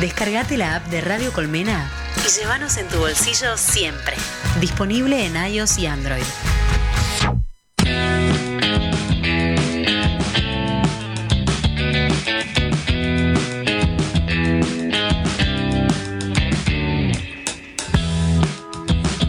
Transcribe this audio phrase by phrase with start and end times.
[0.00, 1.90] Descargate la app de Radio Colmena
[2.24, 4.16] y llévanos en tu bolsillo siempre.
[4.60, 6.22] Disponible en iOS y Android.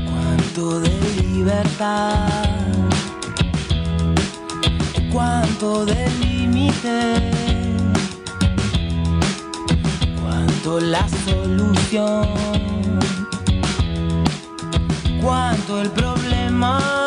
[0.05, 2.30] Cuánto de libertad,
[5.11, 7.33] cuánto de límite,
[10.80, 12.27] la solución,
[15.22, 17.02] cuánto el problema,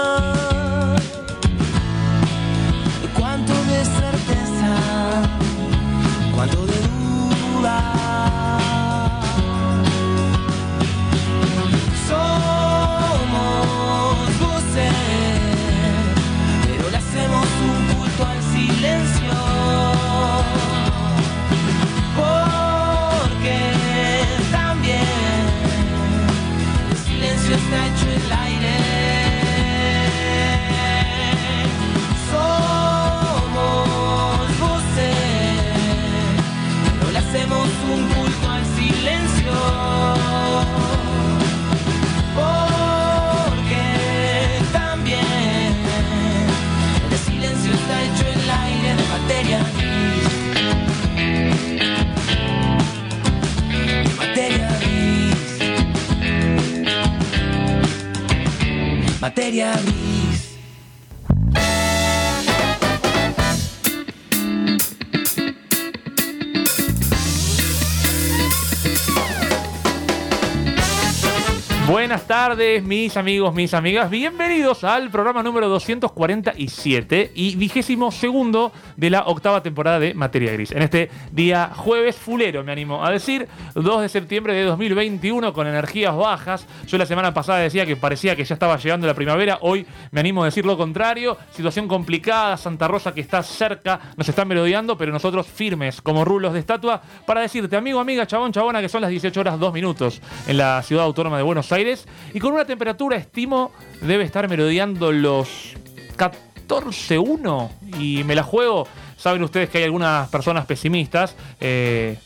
[72.07, 74.11] Buenas tardes, mis amigos, mis amigas.
[74.11, 80.71] Bienvenidos al programa número 247 y vigésimo segundo de la octava temporada de Materia Gris.
[80.73, 85.67] En este día jueves fulero, me animo a decir, 2 de septiembre de 2021 con
[85.67, 86.67] energías bajas.
[86.87, 89.57] Yo la semana pasada decía que parecía que ya estaba llegando la primavera.
[89.63, 91.39] Hoy me animo a decir lo contrario.
[91.53, 96.53] Situación complicada, Santa Rosa que está cerca, nos está merodeando, pero nosotros firmes como rulos
[96.53, 100.21] de estatua para decirte, amigo, amiga, chabón, chabona, que son las 18 horas 2 minutos
[100.47, 105.13] en la ciudad autónoma de Buenos Aires y con una temperatura, estimo, debe estar merodeando
[105.13, 105.75] los
[106.17, 108.87] 14.1 y me la juego.
[109.17, 112.19] Saben ustedes que hay algunas personas pesimistas, eh,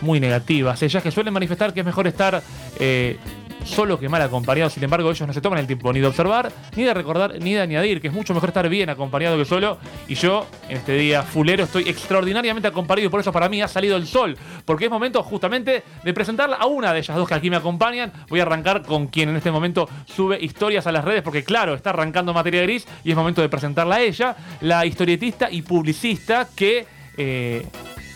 [0.00, 2.42] muy negativas, ellas que suelen manifestar que es mejor estar
[2.78, 3.16] eh,
[3.64, 4.70] solo que mal acompañado.
[4.70, 7.54] Sin embargo, ellos no se toman el tiempo ni de observar, ni de recordar, ni
[7.54, 9.78] de añadir, que es mucho mejor estar bien acompañado que solo.
[10.08, 13.68] Y yo, en este día fulero, estoy extraordinariamente acompañado y por eso para mí ha
[13.68, 14.36] salido el sol.
[14.64, 18.12] Porque es momento justamente de presentarla a una de ellas dos que aquí me acompañan.
[18.28, 21.74] Voy a arrancar con quien en este momento sube historias a las redes, porque claro,
[21.74, 26.48] está arrancando materia gris y es momento de presentarla a ella, la historietista y publicista
[26.54, 26.86] que
[27.16, 27.66] eh,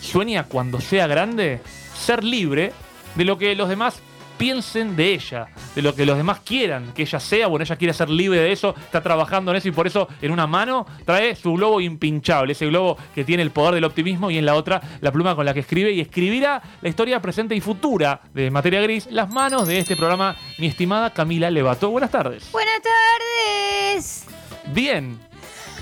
[0.01, 1.61] sueña cuando sea grande
[1.95, 2.71] ser libre
[3.15, 4.01] de lo que los demás
[4.39, 7.47] piensen de ella, de lo que los demás quieran que ella sea.
[7.47, 10.31] Bueno, ella quiere ser libre de eso, está trabajando en eso y por eso en
[10.31, 14.37] una mano trae su globo impinchable, ese globo que tiene el poder del optimismo y
[14.37, 17.61] en la otra la pluma con la que escribe y escribirá la historia presente y
[17.61, 21.91] futura de Materia Gris, las manos de este programa, mi estimada Camila Levato.
[21.91, 22.49] Buenas tardes.
[22.51, 24.25] Buenas tardes.
[24.73, 25.19] Bien.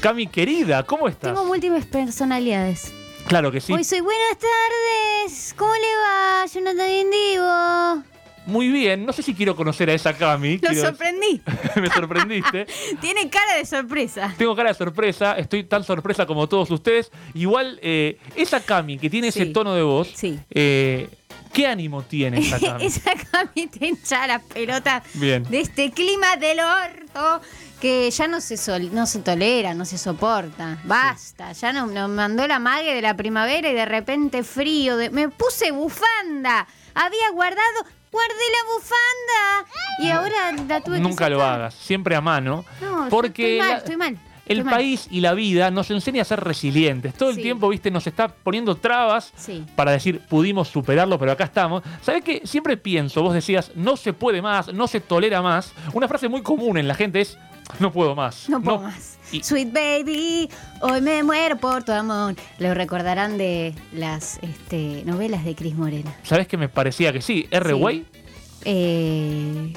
[0.01, 1.34] Cami querida, ¿cómo estás?
[1.34, 2.91] Tengo múltiples personalidades.
[3.28, 3.72] Claro que sí.
[3.72, 5.53] Hoy soy buenas tardes.
[5.57, 8.16] ¿Cómo le va, Jonathan Indigo?
[8.47, 10.58] Muy bien, no sé si quiero conocer a esa Cami.
[10.58, 11.41] Lo quiero- sorprendí.
[11.81, 12.66] Me sorprendiste.
[13.02, 14.34] Tiene cara de sorpresa.
[14.38, 17.12] Tengo cara de sorpresa, estoy tan sorpresa como todos ustedes.
[17.34, 20.40] Igual, eh, esa Cami que tiene ese tono de voz, Sí.
[20.50, 21.09] eh,
[21.53, 22.85] ¿qué ánimo tiene esa Cami?
[22.85, 25.44] Esa Cami te hincha las pelotas Bien.
[25.44, 27.41] de este clima del orto
[27.81, 30.79] que ya no se sol- no se tolera, no se soporta.
[30.85, 34.97] Basta, ya no- nos mandó la mague de la primavera y de repente frío.
[34.97, 36.66] de- me puse bufanda.
[36.96, 42.22] Había guardado, guardé la bufanda y ahora la tuve que Nunca lo hagas, siempre a
[42.22, 42.66] mano.
[42.81, 44.07] No, porque estoy mal, la- estoy mal.
[44.13, 44.73] el estoy mal.
[44.73, 47.13] país y la vida nos enseña a ser resilientes.
[47.16, 49.66] Todo el tiempo, viste, nos está poniendo trabas Sí.
[49.75, 51.84] para decir, pudimos superarlo, pero acá estamos.
[52.01, 52.41] ¿Sabes qué?
[52.46, 55.73] Siempre pienso, vos decías, no se puede más, no se tolera más.
[55.93, 57.37] Una frase muy común en la gente es,
[57.79, 58.47] no puedo más.
[58.49, 59.16] No puedo más.
[59.32, 60.50] Y- Sweet baby,
[60.82, 62.35] hoy me muero por tu amor.
[62.59, 66.16] Lo recordarán de las este, novelas de Cris Morena.
[66.24, 67.47] ¿Sabes qué me parecía que sí?
[67.52, 67.70] R.
[67.70, 67.74] Sí.
[67.76, 68.06] Way,
[68.66, 69.74] Eh,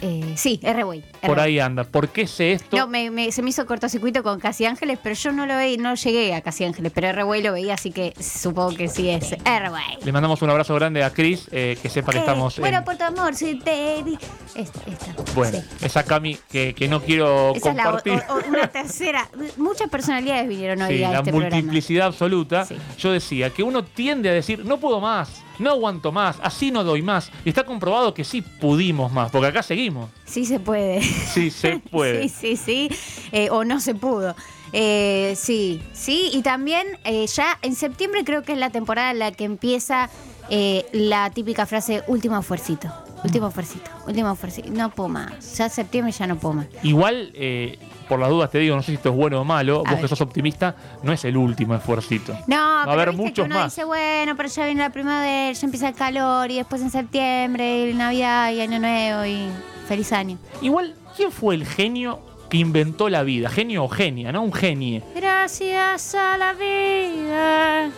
[0.00, 1.04] eh, sí, R-Way.
[1.26, 1.84] por ahí anda.
[1.84, 2.76] ¿Por qué sé esto?
[2.76, 5.76] No, me, me- se me hizo cortocircuito con Casi Ángeles, pero yo no lo veía,
[5.78, 9.32] no llegué a Casi Ángeles, pero R-Way lo veía, así que supongo que sí es
[9.32, 9.98] R-Way.
[10.04, 12.84] Le mandamos un abrazo grande a Chris, eh, que sepa que Eh, estamos Bueno, en-
[12.84, 14.18] por tu amor, sweet baby.
[14.54, 15.14] Esta, esta.
[15.34, 15.86] Bueno, Sí.
[15.86, 18.22] esa Cami que, que no quiero Esa es la, o- compartir.
[18.28, 19.28] o- una tercera.
[19.56, 21.54] Muchas personalidades vinieron hoy Sí, a la este programa.
[21.56, 22.64] multiplicidad absoluta.
[22.66, 22.76] Sí.
[22.98, 26.84] Yo decía que uno tiende a decir, no puedo más, no aguanto más, así no
[26.84, 27.30] doy más.
[27.44, 30.10] Y está comprobado que sí pudimos más, porque acá seguimos.
[30.24, 31.00] Sí se puede.
[31.02, 32.28] Sí se puede.
[32.28, 32.90] Sí, sí, sí.
[33.32, 34.34] Eh, o no se pudo.
[34.74, 36.30] Eh, sí, sí.
[36.32, 40.08] Y también eh, ya en septiembre creo que es la temporada en la que empieza
[40.50, 42.88] eh, la típica frase último esfuercito.
[43.24, 43.90] Último esfuercito.
[44.06, 44.70] Último esfuercito.
[44.70, 45.56] No puedo más.
[45.56, 46.66] Ya septiembre ya no puedo más.
[46.82, 47.78] Igual, eh,
[48.12, 49.90] por las dudas te digo, no sé si esto es bueno o malo, A vos
[49.92, 50.00] ver.
[50.02, 52.36] que sos optimista, no es el último esfuercito.
[52.46, 53.74] No, a pero haber muchos uno más.
[53.74, 57.90] dice, bueno, pero ya viene la primavera, ya empieza el calor y después en septiembre
[57.90, 59.48] y Navidad y Año Nuevo y
[59.88, 60.38] feliz año.
[60.60, 62.20] Igual, ¿quién fue el genio
[62.50, 63.48] que inventó la vida?
[63.48, 64.42] Genio o genia, ¿no?
[64.42, 65.02] Un genie.
[65.14, 67.90] Gracias a la vida.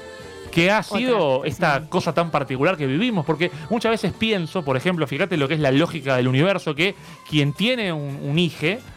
[0.54, 4.76] Que ha sido Otra, esta cosa tan particular que vivimos, porque muchas veces pienso, por
[4.76, 6.94] ejemplo, fíjate lo que es la lógica del universo, que
[7.28, 8.38] quien tiene un, un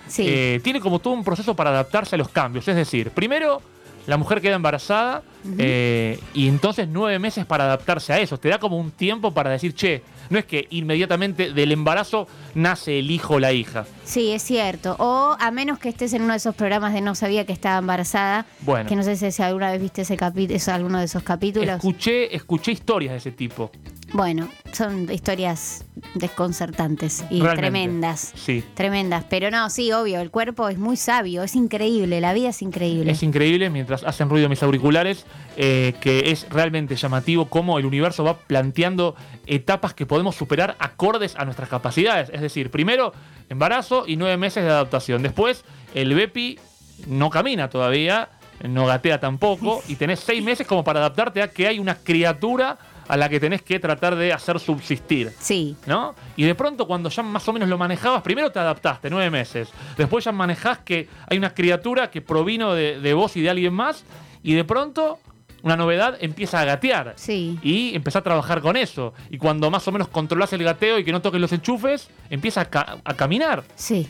[0.08, 0.24] Sí.
[0.28, 2.68] eh, tiene como todo un proceso para adaptarse a los cambios.
[2.68, 3.62] Es decir, primero
[4.06, 5.24] la mujer queda embarazada
[5.58, 8.40] eh, y entonces nueve meses para adaptarse a eso.
[8.40, 13.00] Te da como un tiempo para decir, che, no es que inmediatamente del embarazo nace
[13.00, 13.86] el hijo o la hija.
[14.04, 14.96] Sí, es cierto.
[15.00, 17.78] O a menos que estés en uno de esos programas de no sabía que estaba
[17.78, 18.46] embarazada.
[18.62, 18.90] Bueno.
[18.90, 21.76] Que no sé si alguna vez viste ese capítulo, alguno de esos capítulos.
[21.76, 23.72] Escuché, escuché historias de ese tipo.
[24.14, 25.84] Bueno, son historias
[26.14, 27.58] desconcertantes y Realmente.
[27.62, 28.34] tremendas.
[28.36, 28.64] Sí.
[28.74, 29.26] Tremendas.
[29.30, 33.12] Pero no, sí, obvio, el cuerpo es muy sabio, es increíble, la vida es increíble.
[33.12, 35.26] Es increíble mientras hacen ruido mis auriculares,
[35.58, 39.16] eh, que es realmente llamativo cómo el universo va planteando
[39.46, 42.30] etapas que podemos superar acordes a nuestras capacidades.
[42.32, 43.12] Es decir, primero
[43.50, 45.22] embarazo y nueve meses de adaptación.
[45.22, 46.60] Después el Bepi
[47.08, 48.30] no camina todavía,
[48.68, 52.78] no gatea tampoco, y tenés seis meses como para adaptarte a que hay una criatura
[53.08, 55.32] a la que tenés que tratar de hacer subsistir.
[55.40, 56.14] Sí, ¿no?
[56.36, 59.70] Y de pronto cuando ya más o menos lo manejabas, primero te adaptaste, nueve meses.
[59.98, 63.74] Después ya manejás que hay una criatura que provino de, de vos y de alguien
[63.74, 64.04] más.
[64.44, 65.20] Y de pronto
[65.64, 67.14] una novedad empieza a gatear.
[67.18, 67.58] sí.
[67.62, 69.14] Y empezás a trabajar con eso.
[69.30, 72.62] Y cuando más o menos controlás el gateo y que no toques los enchufes, empieza
[72.62, 73.64] a, ca- a caminar.
[73.76, 74.08] Sí,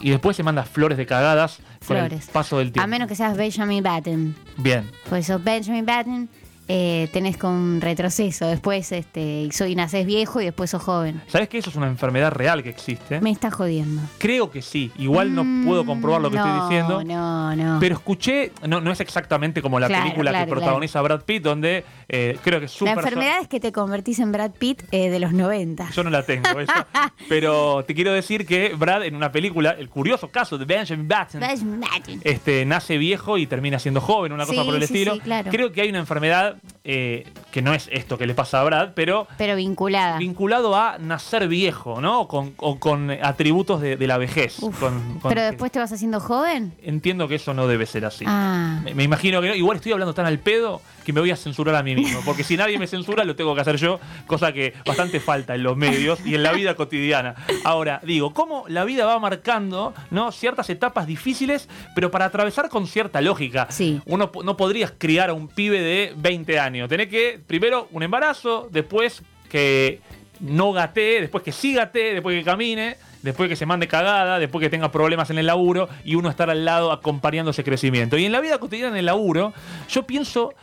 [0.00, 2.26] Y después se manda flores de cagadas con flores.
[2.26, 2.84] el paso del tiempo.
[2.84, 4.34] A menos que seas Benjamin Button.
[4.56, 4.90] Bien.
[5.08, 6.28] Pues sos Benjamin Button,
[6.72, 8.46] eh, tenés con retroceso.
[8.46, 11.20] Después este, y soy, nacés viejo y después sos joven.
[11.26, 13.20] ¿Sabes que eso es una enfermedad real que existe?
[13.20, 14.02] Me estás jodiendo.
[14.18, 14.92] Creo que sí.
[14.98, 17.04] Igual no puedo comprobar lo que Mm, estoy no, diciendo.
[17.04, 17.80] No, no.
[17.80, 21.42] Pero escuché, no, no es exactamente como la Claro, película claro, que protagoniza Brad Pitt,
[21.42, 25.10] donde eh, creo que es la enfermedad es que te convertís en Brad Pitt eh,
[25.10, 25.90] de los 90.
[25.90, 26.86] Yo no la tengo, esa.
[27.28, 31.40] pero te quiero decir que Brad en una película, el curioso caso de Benjamin Button,
[31.40, 32.20] Benjamin Button.
[32.24, 35.14] este, nace viejo y termina siendo joven, una cosa Sí, por el sí, estilo.
[35.14, 35.50] sí, claro.
[35.50, 38.90] Creo que hay una enfermedad eh, que no es esto que le pasa a Brad,
[38.94, 40.18] pero Pero vinculada.
[40.18, 42.26] vinculado a nacer viejo, ¿no?
[42.28, 44.58] Con, o con atributos de, de la vejez.
[44.62, 44.78] Uf.
[44.80, 46.72] con- con- Pero después te vas haciendo joven.
[46.82, 48.24] Entiendo que eso no debe ser así.
[48.26, 48.80] Ah.
[48.84, 49.54] Me, me imagino que no.
[49.54, 52.20] Igual estoy hablando tan al pedo que me voy a censurar a mí mismo.
[52.24, 55.62] Porque si nadie me censura, lo tengo que hacer yo, cosa que bastante falta en
[55.62, 57.34] los medios y en la vida cotidiana.
[57.64, 60.30] Ahora, digo, ¿cómo la vida va marcando ¿no?
[60.32, 63.66] ciertas etapas difíciles, pero para atravesar con cierta lógica?
[63.70, 64.00] Sí.
[64.06, 66.88] Uno no podrías criar a un pibe de 20 años.
[66.88, 70.00] Tenés que, primero, un embarazo, después que
[70.40, 74.62] no gatee, después que sí gatee, después que camine, después que se mande cagada, después
[74.62, 78.16] que tenga problemas en el laburo y uno estar al lado acompañando ese crecimiento.
[78.16, 79.52] Y en la vida cotidiana, en el laburo,
[79.88, 80.54] yo pienso,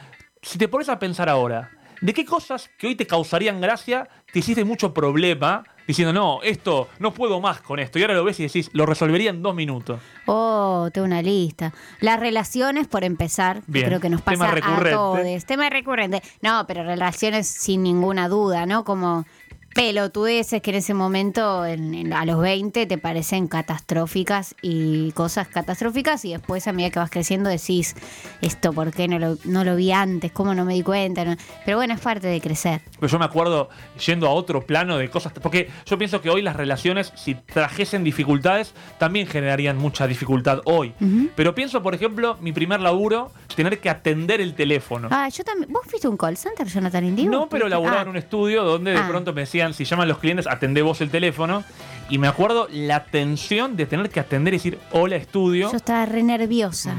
[0.42, 1.72] si te pones a pensar ahora,
[2.02, 6.90] ¿de qué cosas que hoy te causarían gracia te hiciste mucho problema diciendo, no, esto,
[7.00, 7.98] no puedo más con esto?
[7.98, 10.00] Y ahora lo ves y decís, lo resolvería en dos minutos.
[10.26, 11.74] Oh, tengo una lista.
[12.02, 13.86] Las relaciones, por empezar, Bien.
[13.88, 14.92] creo que nos Tema pasa a recurrente.
[14.92, 15.46] todos.
[15.46, 16.22] Tema recurrente.
[16.42, 18.84] No, pero relaciones sin ninguna duda, ¿no?
[18.84, 19.26] Como
[19.74, 25.48] pelotudeces que en ese momento, en- en- a los 20, te parecen catastróficas y cosas
[25.48, 27.96] catastróficas y después a medida que vas creciendo decís,
[28.42, 30.32] esto, ¿por qué no lo, no lo vi antes?
[30.32, 31.26] ¿Cómo no me di cuenta?
[31.26, 32.82] No- Pero bueno, es parte de crecer.
[33.00, 33.70] Pero yo me acuerdo
[34.06, 38.04] yendo a otro plano de cosas, porque yo pienso que hoy las relaciones, si trajesen
[38.04, 40.94] dificultades, también generarían mucha dificultad hoy.
[41.36, 45.08] Pero pienso, por ejemplo, mi primer laburo, tener que atender el teléfono.
[45.12, 45.72] Ah, yo también.
[45.72, 47.32] ¿Vos fuiste un call center, Jonathan Indigo?
[47.32, 48.04] No, pero laburaba Ah.
[48.04, 49.08] en un estudio donde de Ah.
[49.08, 51.64] pronto me decían, si llaman los clientes, atendé vos el teléfono.
[52.10, 55.70] Y me acuerdo la tensión de tener que atender y decir, hola estudio.
[55.72, 56.96] Yo estaba re nerviosa.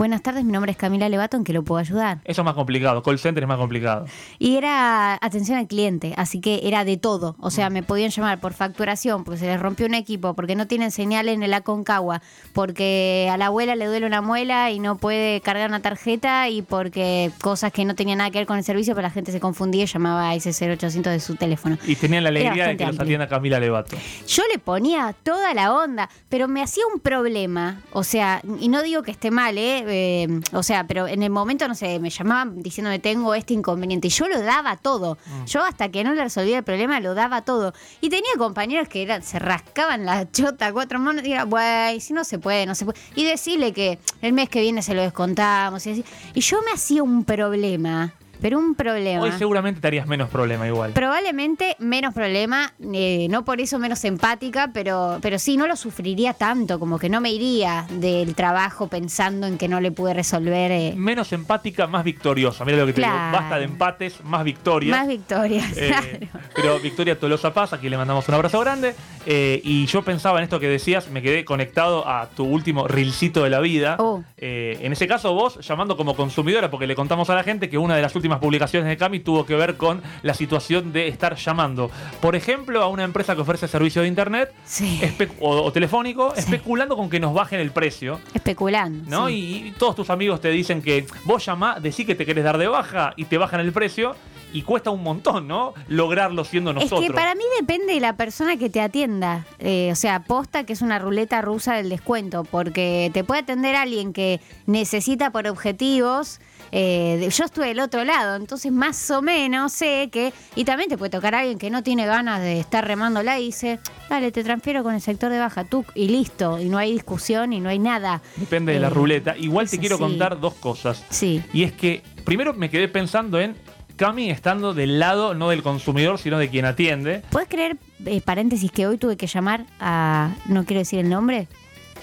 [0.00, 2.20] Buenas tardes, mi nombre es Camila Levato, ¿en qué lo puedo ayudar?
[2.24, 3.02] Eso es más complicado.
[3.02, 4.06] Call center es más complicado.
[4.38, 7.36] Y era atención al cliente, así que era de todo.
[7.38, 10.66] O sea, me podían llamar por facturación, porque se les rompió un equipo, porque no
[10.66, 12.22] tienen señal en el Aconcagua,
[12.54, 16.62] porque a la abuela le duele una muela y no puede cargar una tarjeta y
[16.62, 19.40] porque cosas que no tenían nada que ver con el servicio, pero la gente se
[19.40, 21.76] confundía y llamaba a ese 0800 de su teléfono.
[21.86, 23.98] Y tenían la alegría de que los atienda Camila Levato.
[24.26, 27.82] Yo le ponía toda la onda, pero me hacía un problema.
[27.92, 29.89] O sea, y no digo que esté mal, ¿eh?
[29.90, 34.08] Eh, o sea, pero en el momento, no sé, me llamaban diciéndome tengo este inconveniente.
[34.08, 35.18] Y yo lo daba todo.
[35.46, 37.72] Yo hasta que no le resolvía el problema, lo daba todo.
[38.00, 42.12] Y tenía compañeros que eran, se rascaban la chota cuatro manos y era, güey, si
[42.12, 42.98] no se puede, no se puede.
[43.14, 46.04] Y decirle que el mes que viene se lo descontamos y así.
[46.34, 49.22] Y yo me hacía un problema, pero un problema.
[49.22, 50.92] Hoy seguramente te harías menos problema igual.
[50.92, 56.34] Probablemente menos problema, eh, no por eso menos empática, pero, pero sí, no lo sufriría
[56.34, 60.70] tanto, como que no me iría del trabajo pensando en que no le pude resolver
[60.72, 62.64] eh, Menos empática, más victoriosa.
[62.64, 63.12] Mira lo que te digo.
[63.12, 64.96] Basta de empates, más victorias.
[64.96, 65.76] más victorias.
[65.76, 66.46] Eh, claro.
[66.54, 68.94] pero Victoria Tolosa Paz, aquí le mandamos un abrazo grande.
[69.26, 73.50] Y yo pensaba en esto que decías, me quedé conectado a tu último rilcito de
[73.50, 73.96] la vida.
[73.98, 74.22] Oh.
[74.36, 77.96] En ese caso, vos llamando como consumidora, porque le contamos a la gente que una
[77.96, 81.90] de las últimas publicaciones de Cami tuvo que ver con la situación de estar llamando,
[82.20, 85.00] por ejemplo, a una empresa que ofrece servicio de internet Sí.
[85.40, 86.40] o, o telefónico, Sí.
[86.40, 88.20] especulando con que nos bajen el precio.
[88.34, 89.10] Especulando.
[89.10, 89.28] ¿no?
[89.28, 89.34] sí.
[89.64, 92.58] Y, y todos tus amigos te dicen que vos llamá, decí que te querés dar
[92.58, 94.14] de baja y te bajan el precio
[94.52, 95.74] y cuesta un montón, ¿no?
[95.86, 97.02] Lograrlo siendo nosotros.
[97.02, 99.44] Es que para mí depende de la persona que te atienda.
[99.60, 103.76] Eh, o sea, posta que es una ruleta rusa del descuento, porque te puede atender
[103.76, 106.40] alguien que necesita por objetivos.
[106.72, 110.32] Eh, yo estuve del otro lado, entonces más o menos sé que.
[110.54, 113.80] Y también te puede tocar alguien que no tiene ganas de estar remándola y dice:
[114.08, 116.58] Dale, te transfiero con el sector de baja, tú, y listo.
[116.60, 118.22] Y no hay discusión y no hay nada.
[118.36, 119.36] Depende de la Eh, ruleta.
[119.36, 121.04] Igual te quiero contar dos cosas.
[121.10, 121.42] Sí.
[121.52, 123.56] Y es que primero me quedé pensando en
[123.96, 127.22] Cami estando del lado no del consumidor, sino de quien atiende.
[127.30, 131.48] ¿Puedes creer, eh, paréntesis, que hoy tuve que llamar a, no quiero decir el nombre,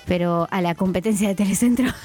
[0.05, 1.85] pero a la competencia de Telecentro?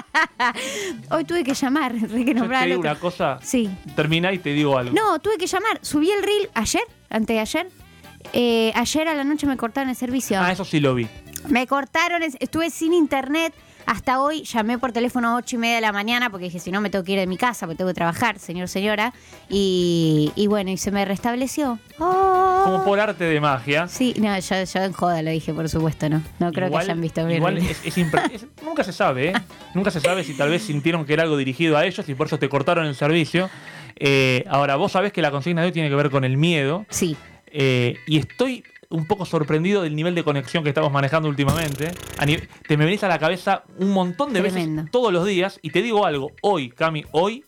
[1.10, 3.68] hoy tuve que llamar, re que Yo te digo una cosa, Sí.
[3.96, 4.94] termina y te digo algo.
[4.94, 5.78] No, tuve que llamar.
[5.82, 7.68] Subí el reel ayer, antes de ayer.
[8.32, 10.38] Eh, ayer a la noche me cortaron el servicio.
[10.40, 11.08] Ah, eso sí lo vi.
[11.48, 13.52] Me cortaron, es- estuve sin internet.
[13.86, 16.70] Hasta hoy llamé por teléfono a 8 y media de la mañana porque dije, si
[16.70, 19.12] no me tengo que ir de mi casa porque tengo que trabajar, señor, señora.
[19.48, 21.78] Y, y bueno, y se me restableció.
[21.98, 22.62] Oh.
[22.64, 23.88] Como por arte de magia.
[23.88, 26.22] Sí, no, yo, yo en joda lo dije, por supuesto, no.
[26.38, 27.36] No creo Igual- que hayan visto bien.
[27.38, 29.32] Igual es, es- nunca se sabe, ¿eh?
[29.74, 32.26] Nunca se sabe si tal vez sintieron que era algo dirigido a ellos y por
[32.28, 33.50] eso te cortaron el servicio.
[33.96, 36.86] Eh, ahora, vos sabés que la consigna de hoy tiene que ver con el miedo.
[36.90, 37.16] Sí.
[37.54, 41.92] eh, y estoy un poco sorprendido del nivel de conexión que estamos manejando últimamente.
[42.68, 44.82] Te me venís a la cabeza un montón de Tremendo.
[44.82, 45.58] veces todos los días.
[45.62, 47.44] Y te digo algo, hoy, Cami, hoy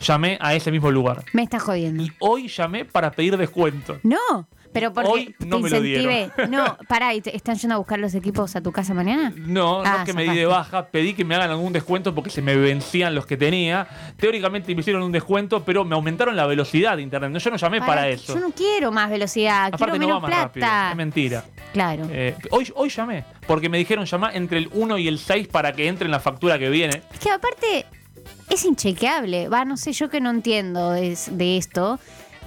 [0.00, 1.24] llamé a ese mismo lugar.
[1.32, 2.02] Me está jodiendo.
[2.02, 3.98] Y hoy llamé para pedir descuento.
[4.02, 6.30] No, pero porque Hoy no te me lo incentivé.
[6.36, 6.50] dieron.
[6.50, 9.32] No, pará, ¿y te- ¿están yendo a buscar los equipos a tu casa mañana?
[9.36, 12.14] No, no Ah, es que me di de baja, pedí que me hagan algún descuento
[12.14, 13.86] porque se me vencían los que tenía.
[14.18, 17.30] Teóricamente me hicieron un descuento, pero me aumentaron la velocidad de internet.
[17.30, 18.34] No, yo no llamé para, eso.
[18.34, 20.66] Yo no quiero más velocidad, Aparte quiero no va menos más rápido.
[20.66, 20.90] plata.
[20.90, 21.44] Es mentira.
[21.72, 22.06] Claro.
[22.10, 25.72] Eh, hoy, hoy llamé, porque me dijeron llamar entre el 1 y el 6 para
[25.72, 27.02] que entre en la factura que viene.
[27.12, 27.86] Es que aparte
[28.50, 29.48] es inchequeable.
[29.48, 31.98] Va, no sé, yo que no entiendo de, de esto.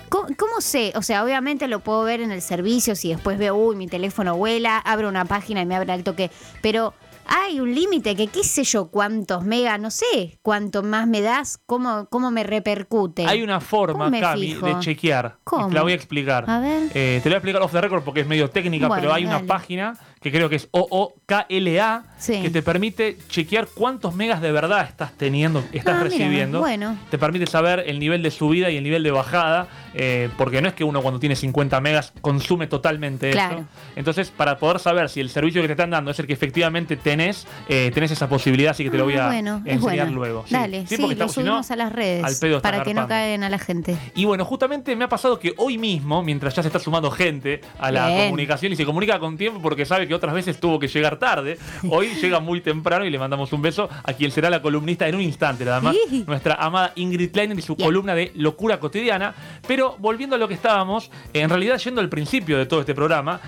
[0.09, 0.93] ¿Cómo, cómo sé?
[0.95, 4.35] O sea, obviamente lo puedo ver en el servicio, si después veo, uy, mi teléfono
[4.37, 6.31] vuela, abro una página y me abre al toque.
[6.61, 6.93] Pero
[7.25, 11.59] hay un límite que qué sé yo cuántos megas, no sé, cuánto más me das,
[11.65, 13.25] cómo, cómo me repercute.
[13.25, 14.65] Hay una forma, ¿Cómo me Cami, fijo?
[14.65, 15.37] de chequear.
[15.43, 15.65] ¿Cómo?
[15.65, 16.49] Y te la voy a explicar.
[16.49, 16.83] A ver.
[16.93, 19.13] Eh, te la voy a explicar off the record porque es medio técnica, Bueno, pero
[19.13, 19.97] hay una página
[20.31, 22.41] que creo que es OOKLA Sí.
[22.41, 26.59] que te permite chequear cuántos megas de verdad estás teniendo, estás Ah, mira, recibiendo.
[26.59, 26.97] bueno.
[27.11, 30.67] Te permite saber el nivel de subida y el nivel de bajada, eh, porque no
[30.67, 33.57] es que uno cuando tiene 50 megas consume totalmente Claro.
[33.59, 33.65] eso.
[33.95, 36.97] Entonces, para poder saber si el servicio que te están dando es el que efectivamente
[36.97, 40.07] tenés, eh, tenés esa posibilidad, así que te lo voy Ah, a bueno, es enseñar
[40.07, 40.11] bueno.
[40.19, 40.43] luego.
[40.47, 40.53] Sí.
[40.55, 42.83] Dale, sí, porque lo estamos- si no, subimos a las redes al pedo está para
[42.83, 43.95] que no caigan a la gente.
[44.15, 47.61] Y bueno, justamente me ha pasado que hoy mismo, mientras ya se está sumando gente
[47.79, 48.25] a la Bien.
[48.25, 51.57] comunicación y se comunica con tiempo porque sabe que otras veces tuvo que llegar tarde,
[51.89, 55.15] hoy llega muy temprano y le mandamos un beso a quien será la columnista en
[55.15, 56.23] un instante, nada más, Sí.
[56.27, 59.33] nuestra amada Ingrid Kleiner y su columna de Locura Cotidiana.
[59.67, 63.39] Pero volviendo a lo que estábamos, en realidad yendo al principio de todo este programa,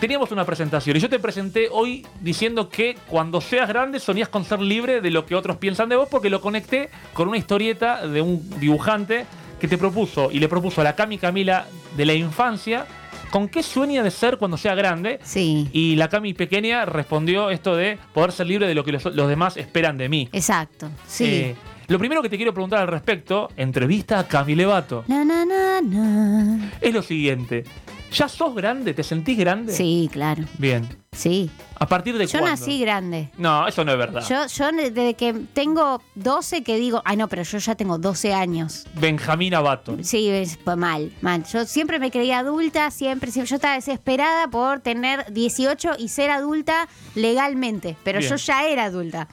[0.00, 4.44] Teníamos una presentación y yo te presenté hoy diciendo que cuando seas grande soñás con
[4.44, 8.04] ser libre de lo que otros piensan de vos porque lo conecté con una historieta
[8.08, 9.26] de un dibujante
[9.60, 11.66] que te propuso y le propuso a la Cami Camila
[11.96, 12.84] de la infancia
[13.32, 15.18] ¿con qué sueña de ser cuando sea grande?
[15.24, 15.68] Sí.
[15.72, 19.28] Y la Cami pequeña respondió esto de poder ser libre de lo que los, los
[19.28, 20.28] demás esperan de mí.
[20.32, 20.90] Exacto.
[21.08, 21.24] Sí.
[21.24, 21.56] Eh,
[21.88, 25.80] lo primero que te quiero preguntar al respecto, entrevista a Cami Levato, Na, na, na,
[25.80, 26.70] na.
[26.80, 27.64] es lo siguiente.
[28.14, 28.92] ¿Ya sos grande?
[28.94, 29.72] ¿Te sentís grande?
[29.72, 30.44] Sí, claro.
[30.58, 30.86] Bien.
[31.12, 31.50] Sí.
[31.78, 32.50] ¿A partir de Yo cuándo?
[32.50, 33.30] nací grande.
[33.36, 34.22] No, eso no es verdad.
[34.28, 38.32] Yo, yo desde que tengo 12 que digo, ay no, pero yo ya tengo 12
[38.32, 38.86] años.
[38.94, 39.96] Benjamín Abato.
[40.02, 41.44] Sí, es pues, mal, mal.
[41.44, 43.50] Yo siempre me creía adulta, siempre, siempre.
[43.50, 48.30] Yo estaba desesperada por tener 18 y ser adulta legalmente, pero Bien.
[48.30, 49.28] yo ya era adulta.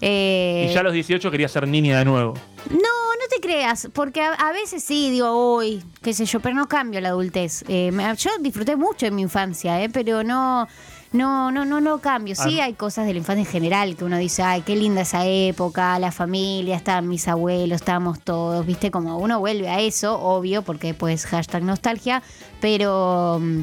[0.00, 2.34] Eh, Y ya a los 18 quería ser niña de nuevo.
[2.70, 2.93] No,
[3.44, 7.10] creas, porque a, a veces sí, digo, uy, qué sé yo, pero no cambio la
[7.10, 7.64] adultez.
[7.68, 10.66] Eh, me- yo disfruté mucho en mi infancia, eh, pero no,
[11.12, 12.34] no, no, no lo cambio.
[12.34, 12.64] Sí Ah.
[12.64, 15.98] hay cosas de la infancia en general que uno dice, ay, qué linda esa época,
[15.98, 20.94] la familia, estaban mis abuelos, estábamos todos, viste, como uno vuelve a eso, obvio, porque
[20.94, 22.22] pues hashtag nostalgia,
[22.60, 23.60] pero, mm,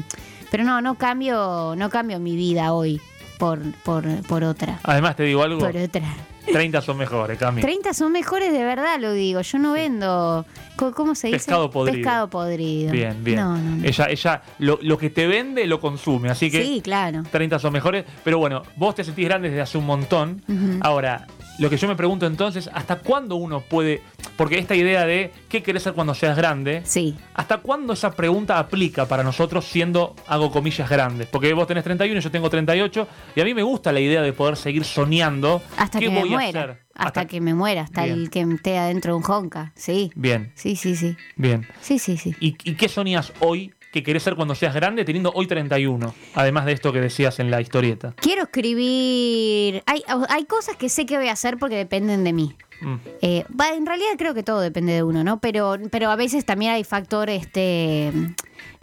[0.50, 3.00] pero no, no cambio, no cambio mi vida hoy
[3.38, 4.78] por, por, por otra.
[4.84, 6.02] Además, te digo algo, Por otra.
[6.44, 7.60] 30 son mejores, Cami.
[7.62, 9.40] 30 son mejores de verdad, lo digo.
[9.40, 10.44] Yo no vendo.
[10.76, 11.38] ¿Cómo se dice?
[11.38, 11.98] Pescado podrido.
[11.98, 12.90] Pescado podrido.
[12.92, 13.36] Bien, bien.
[13.36, 13.84] No, no, no.
[13.84, 17.22] Ella, ella lo, lo que te vende lo consume, así que Sí, claro.
[17.30, 18.04] 30 son mejores.
[18.24, 20.42] Pero bueno, vos te sentís grande desde hace un montón.
[20.80, 21.26] Ahora,
[21.58, 24.02] lo que yo me pregunto entonces, ¿hasta cuándo uno puede...?
[24.36, 27.16] Porque esta idea de qué querés ser cuando seas grande, Sí.
[27.34, 31.26] ¿hasta cuándo esa pregunta aplica para nosotros siendo, hago comillas, grandes?
[31.28, 33.06] Porque vos tenés 31 y yo tengo 38,
[33.36, 35.62] y a mí me gusta la idea de poder seguir soñando.
[35.76, 36.60] Hasta ¿Qué que me voy a muera.
[36.62, 36.82] hacer?
[36.94, 38.18] Hasta, que me muera, hasta Bien.
[38.18, 39.72] el que esté adentro de un honka.
[39.74, 40.10] Sí.
[40.14, 41.16] Bien, Sí, sí, sí.
[41.36, 41.66] bien.
[41.80, 42.34] Sí, sí, sí.
[42.40, 46.14] ¿Y, y qué soñas hoy que querés ser cuando seas grande, teniendo hoy 31?
[46.34, 48.14] Además de esto que decías en la historieta.
[48.16, 49.82] Quiero escribir.
[49.86, 52.56] Hay, hay cosas que sé que voy a hacer porque dependen de mí.
[52.80, 52.94] Mm.
[53.20, 53.44] Eh,
[53.76, 55.38] en realidad creo que todo depende de uno, ¿no?
[55.40, 58.12] Pero, pero a veces también hay factores, este,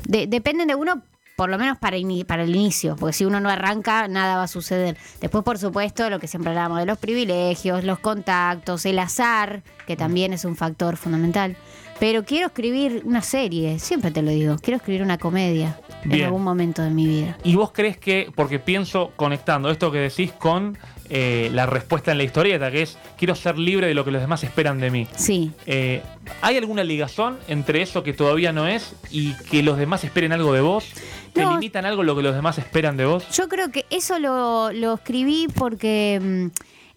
[0.07, 1.01] de- dependen de uno,
[1.35, 1.97] por lo menos para,
[2.27, 4.95] para el inicio, porque si uno no arranca, nada va a suceder.
[5.19, 9.95] Después, por supuesto, lo que siempre hablamos de los privilegios, los contactos, el azar, que
[9.97, 11.57] también es un factor fundamental.
[11.99, 16.43] Pero quiero escribir una serie, siempre te lo digo, quiero escribir una comedia en algún
[16.43, 17.37] momento de mi vida.
[17.43, 20.77] ¿Y vos crees que, porque pienso conectando esto que decís con
[21.09, 24.21] eh, la respuesta en la historieta, que es quiero ser libre de lo que los
[24.21, 25.07] demás esperan de mí?
[25.17, 25.51] Sí.
[25.65, 26.01] Eh,
[26.41, 30.53] ¿Hay alguna ligazón entre eso que todavía no es y que los demás esperen algo
[30.53, 30.85] de vos?
[31.33, 31.51] ¿Te No.
[31.53, 33.27] limitan algo lo que los demás esperan de vos?
[33.35, 36.47] Yo creo que eso lo, lo escribí porque mm,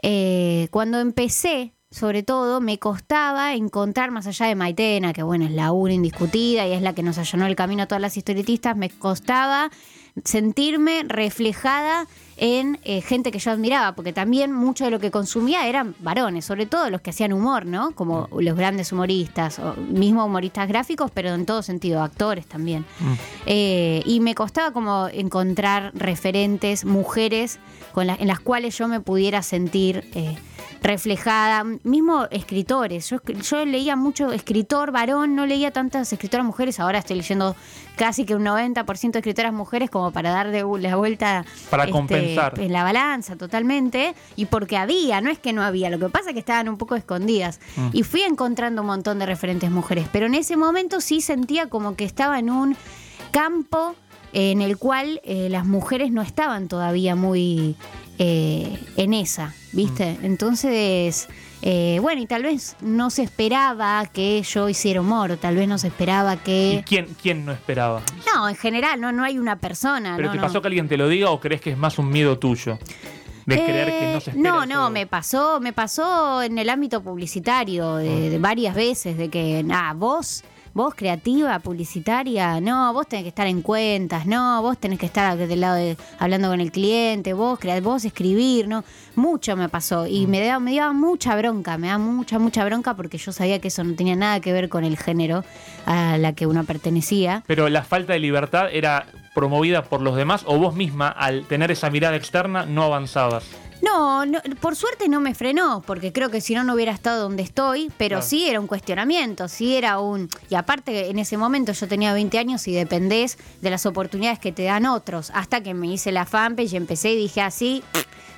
[0.03, 5.53] eh, cuando empecé, sobre todo, me costaba encontrar más allá de Maitena, que bueno, es
[5.53, 8.77] la una indiscutida y es la que nos allanó el camino a todas las historietistas,
[8.77, 9.71] me costaba
[10.25, 15.67] sentirme reflejada en eh, gente que yo admiraba, porque también mucho de lo que consumía
[15.69, 17.93] eran varones, sobre todo los que hacían humor, ¿no?
[17.93, 22.85] Como los grandes humoristas, o mismo humoristas gráficos, pero en todo sentido, actores también.
[23.01, 23.13] Mm.
[23.47, 27.59] Eh, y me costaba como encontrar referentes, mujeres
[27.93, 30.37] con la- en las cuales yo me pudiera sentir eh,
[30.83, 33.09] reflejada, mismo escritores.
[33.09, 37.55] Yo, yo leía mucho escritor varón, no leía tantas escritoras mujeres, ahora estoy leyendo
[37.97, 41.93] casi que un 90% de escritoras mujeres como para dar de la vuelta Para este,
[41.93, 42.59] compensar.
[42.59, 46.31] en la balanza totalmente, y porque había, no es que no había, lo que pasa
[46.31, 47.61] es que estaban un poco escondidas.
[47.77, 47.89] Mm.
[47.93, 51.95] Y fui encontrando un montón de referentes mujeres, pero en ese momento sí sentía como
[51.97, 52.77] que estaba en un
[53.31, 53.95] campo
[54.33, 57.77] en el cual eh, las mujeres no estaban todavía muy
[58.25, 60.17] eh, en esa, ¿viste?
[60.21, 60.25] Mm.
[60.25, 61.29] Entonces,
[61.61, 65.77] eh, bueno, y tal vez no se esperaba que yo hiciera humor, tal vez no
[65.77, 66.85] se esperaba ¿Y que...
[66.87, 68.01] quién, quién no esperaba?
[68.33, 70.15] No, en general, no, no hay una persona.
[70.15, 70.43] ¿Pero no, te no.
[70.45, 72.79] pasó que alguien te lo diga o crees que es más un miedo tuyo?
[73.45, 76.71] De creer que no se Eh, espera No, no, me pasó, me pasó en el
[76.71, 83.07] ámbito publicitario de, de varias veces, de que, ah, vos, vos creativa, publicitaria, no, vos
[83.07, 86.61] tenés que estar en cuentas, no, vos tenés que estar del lado de hablando con
[86.61, 90.93] el cliente, vos crea- vos escribir, no, mucho me pasó y me daba, me daba
[90.93, 94.41] mucha bronca, me daba mucha, mucha bronca porque yo sabía que eso no tenía nada
[94.41, 95.45] que ver con el género
[95.87, 97.43] a la que uno pertenecía.
[97.47, 101.71] Pero la falta de libertad era promovida por los demás o vos misma, al tener
[101.71, 103.45] esa mirada externa, no avanzabas.
[103.83, 107.23] No, no, por suerte no me frenó, porque creo que si no, no hubiera estado
[107.25, 108.27] donde estoy, pero Claro.
[108.27, 110.29] sí era un cuestionamiento, sí era un...
[110.49, 114.53] Y aparte, en ese momento yo tenía 20 años y dependés de las oportunidades que
[114.53, 117.83] te dan otros, hasta que me hice la fanpage y empecé y dije así,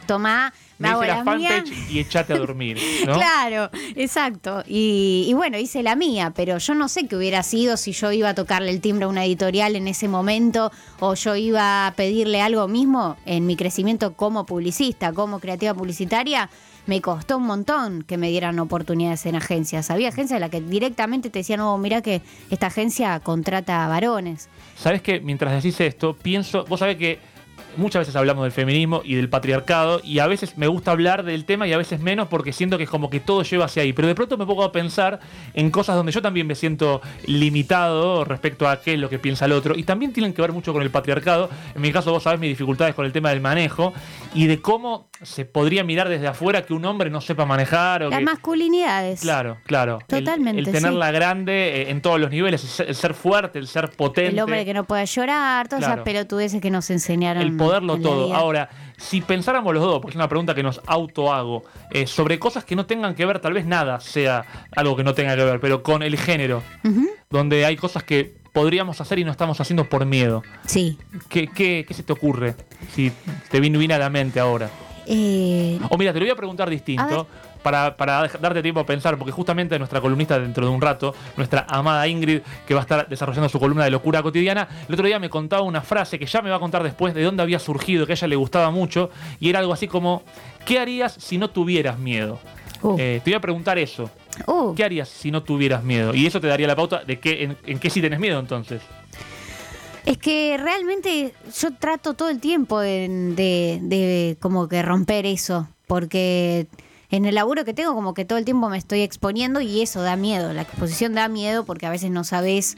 [0.07, 1.49] tomá, me, hice la mía.
[1.49, 3.15] fanpage y echate a dormir, ¿no?
[3.15, 4.63] Claro, exacto.
[4.67, 8.13] Y, y bueno, hice la mía, pero yo no sé qué hubiera sido si yo
[8.13, 11.93] iba a tocarle el timbre a una editorial en ese momento o yo iba a
[11.93, 16.51] pedirle algo mismo en mi crecimiento como publicista, como creativa publicitaria.
[16.87, 19.91] me costó un montón que me dieran oportunidades en agencias.
[19.91, 24.51] Había agencias en las que directamente te decían, no, mira que esta agencia contrata varones.
[24.77, 27.19] Sabes que mientras decís esto, pienso, vos sabés que
[27.77, 31.45] muchas veces hablamos del feminismo y del patriarcado y a veces me gusta hablar del
[31.45, 33.93] tema y a veces menos porque siento que es como que todo lleva hacia ahí.
[33.93, 35.21] Pero de pronto me pongo a pensar
[35.55, 39.45] en cosas donde yo también me siento limitado respecto a qué es lo que piensa
[39.45, 41.51] el otro y también tienen que ver mucho con el patriarcado.
[41.75, 43.93] En mi caso vos sabés mis dificultades con el tema del manejo
[44.35, 48.11] y de cómo se podría mirar desde afuera que un hombre no sepa manejar o
[48.11, 48.25] Las que...
[48.25, 49.21] masculinidades.
[49.21, 49.99] Claro, claro.
[50.09, 51.13] El- Totalmente, El, tenerla sí.
[51.15, 54.31] grande eh, en todos los niveles, el ser, el ser fuerte, el ser potente.
[54.33, 55.95] El hombre que no pueda llorar, todas Claro.
[55.95, 57.43] esas pelotudeces que nos enseñaron.
[57.43, 57.53] el
[57.97, 58.27] la todo.
[58.27, 58.37] vida.
[58.37, 62.39] Ahora, si pensáramos los dos, porque es una pregunta que nos auto hago, eh, sobre
[62.39, 65.45] cosas que no tengan que ver, tal vez nada sea algo que no tenga que
[65.45, 66.63] ver, pero con el género,
[67.31, 70.43] donde hay cosas que podríamos hacer y no estamos haciendo por miedo.
[70.67, 70.97] Sí.
[71.29, 72.55] ¿Qué, qué, qué se te ocurre?
[72.95, 73.11] Si
[73.51, 74.71] te vino viene a la mente ahora.
[75.07, 77.27] Eh, O mira, te lo voy a preguntar A distinto.
[77.65, 81.65] Para, para darte tiempo a pensar, porque justamente nuestra columnista dentro de un rato, nuestra
[81.67, 85.19] amada Ingrid, que va a estar desarrollando su columna de locura cotidiana, el otro día
[85.19, 88.05] me contaba una frase que ya me va a contar después de dónde había surgido,
[88.05, 89.09] que a ella le gustaba mucho,
[89.41, 90.23] y era algo así como,
[90.67, 92.39] ¿qué harías si no tuvieras miedo?
[92.83, 92.97] Uh.
[92.99, 94.11] Eh, te voy a preguntar eso,
[94.47, 96.15] uh, ¿qué harías si no tuvieras miedo?
[96.15, 98.83] Y eso te daría la pauta de qué, en, en qué sí tenés miedo entonces.
[100.05, 105.67] Es que realmente yo trato todo el tiempo de, de- de como que romper eso,
[105.87, 106.67] porque
[107.11, 110.03] en el laburo que tengo como que todo el tiempo me estoy exponiendo y eso
[110.03, 112.77] da miedo, la exposición da miedo porque a veces no sabes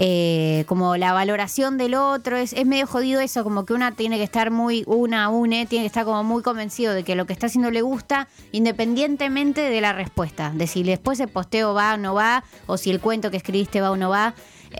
[0.00, 4.16] eh, como la valoración del otro, es, es medio jodido eso, como que una tiene
[4.16, 7.32] que estar muy, una, une, tiene que estar como muy convencido de que lo que
[7.32, 11.96] está haciendo le gusta, independientemente de la respuesta, de si después el posteo va o
[11.96, 14.34] no va, o si el cuento que escribiste va o no va.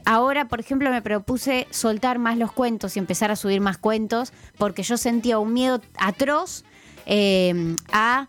[0.05, 4.33] Ahora, por ejemplo, me propuse soltar más los cuentos y empezar a subir más cuentos
[4.57, 6.63] porque yo sentía un miedo atroz
[7.07, 8.29] eh, a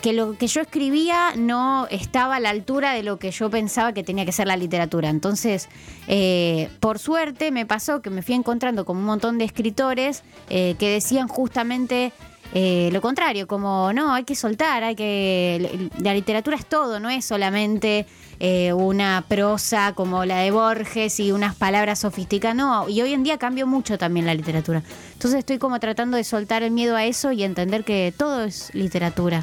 [0.00, 3.92] que lo que yo escribía no estaba a la altura de lo que yo pensaba
[3.92, 5.08] que tenía que ser la literatura.
[5.08, 5.68] Entonces,
[6.08, 10.76] eh, por suerte me pasó que me fui encontrando con un montón de escritores eh,
[10.78, 12.12] que decían justamente
[12.56, 15.90] eh, lo contrario, como no, hay que soltar, hay que.
[15.98, 18.06] La literatura es todo, no es solamente
[18.38, 22.88] eh, una prosa como la de Borges y unas palabras sofisticadas, no.
[22.88, 24.84] Y hoy en día cambió mucho también la literatura.
[25.14, 28.72] Entonces estoy como tratando de soltar el miedo a eso y entender que todo es
[28.72, 29.42] literatura.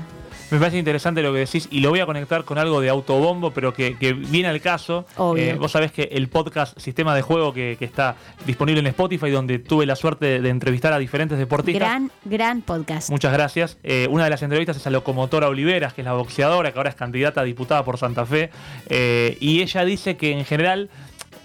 [0.52, 3.52] Me parece interesante lo que decís y lo voy a conectar con algo de autobombo,
[3.52, 5.06] pero que, que viene al caso.
[5.16, 5.44] Obvio.
[5.44, 9.30] Eh, vos sabés que el podcast Sistema de Juego que, que está disponible en Spotify,
[9.30, 11.80] donde tuve la suerte de, de entrevistar a diferentes deportistas.
[11.80, 13.10] Gran, gran podcast.
[13.10, 13.78] Muchas gracias.
[13.84, 16.90] Eh, una de las entrevistas es a Locomotora Oliveras, que es la boxeadora, que ahora
[16.90, 18.50] es candidata a diputada por Santa Fe.
[18.90, 20.90] Eh, y ella dice que en general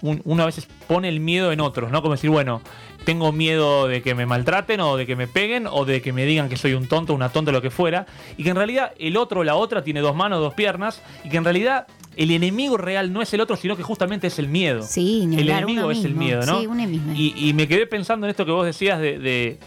[0.01, 2.01] un- uno a veces pone el miedo en otros, ¿no?
[2.01, 2.61] Como decir, bueno,
[3.05, 6.25] tengo miedo de que me maltraten o de que me peguen o de que me
[6.25, 8.05] digan que soy un tonto, una tonta, lo que fuera.
[8.37, 11.01] Y que en realidad el otro o la otra tiene dos manos, dos piernas.
[11.23, 14.39] Y que en realidad el enemigo real no es el otro, sino que justamente es
[14.39, 14.83] el miedo.
[14.83, 16.59] Sí, ni el enemigo es el miedo, ¿no?
[16.59, 17.13] Sí, uno mismo.
[17.15, 19.59] Y, y me quedé pensando en esto que vos decías de, de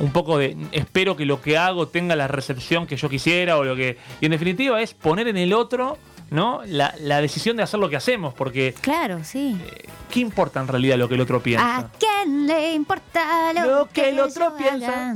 [0.00, 3.64] un poco de espero que lo que hago tenga la recepción que yo quisiera o
[3.64, 3.98] lo que.
[4.20, 5.98] Y en definitiva es poner en el otro,
[6.32, 6.62] ¿no?
[6.66, 9.56] La, la decisión de hacer lo que hacemos, porque Claro, sí.
[9.64, 11.90] eh, ¿qué importa en realidad lo que el otro ¿A piensa?
[11.98, 15.14] quién le importa lo, Lo que el otro piensa.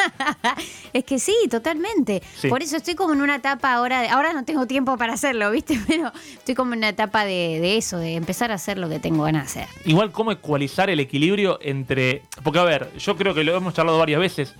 [0.92, 2.22] es que sí, totalmente.
[2.36, 2.48] Sí.
[2.48, 5.50] Por eso estoy como en una etapa ahora, de- ahora no tengo tiempo para hacerlo,
[5.50, 5.78] ¿viste?
[5.86, 8.98] Pero estoy como en una etapa de, de eso, de empezar a hacer lo que
[8.98, 9.74] tengo ganas de hacer.
[9.86, 12.22] Igual, ¿cómo ecualizar el equilibrio entre.
[12.42, 14.54] Porque, a ver, yo creo que lo hemos charlado varias veces.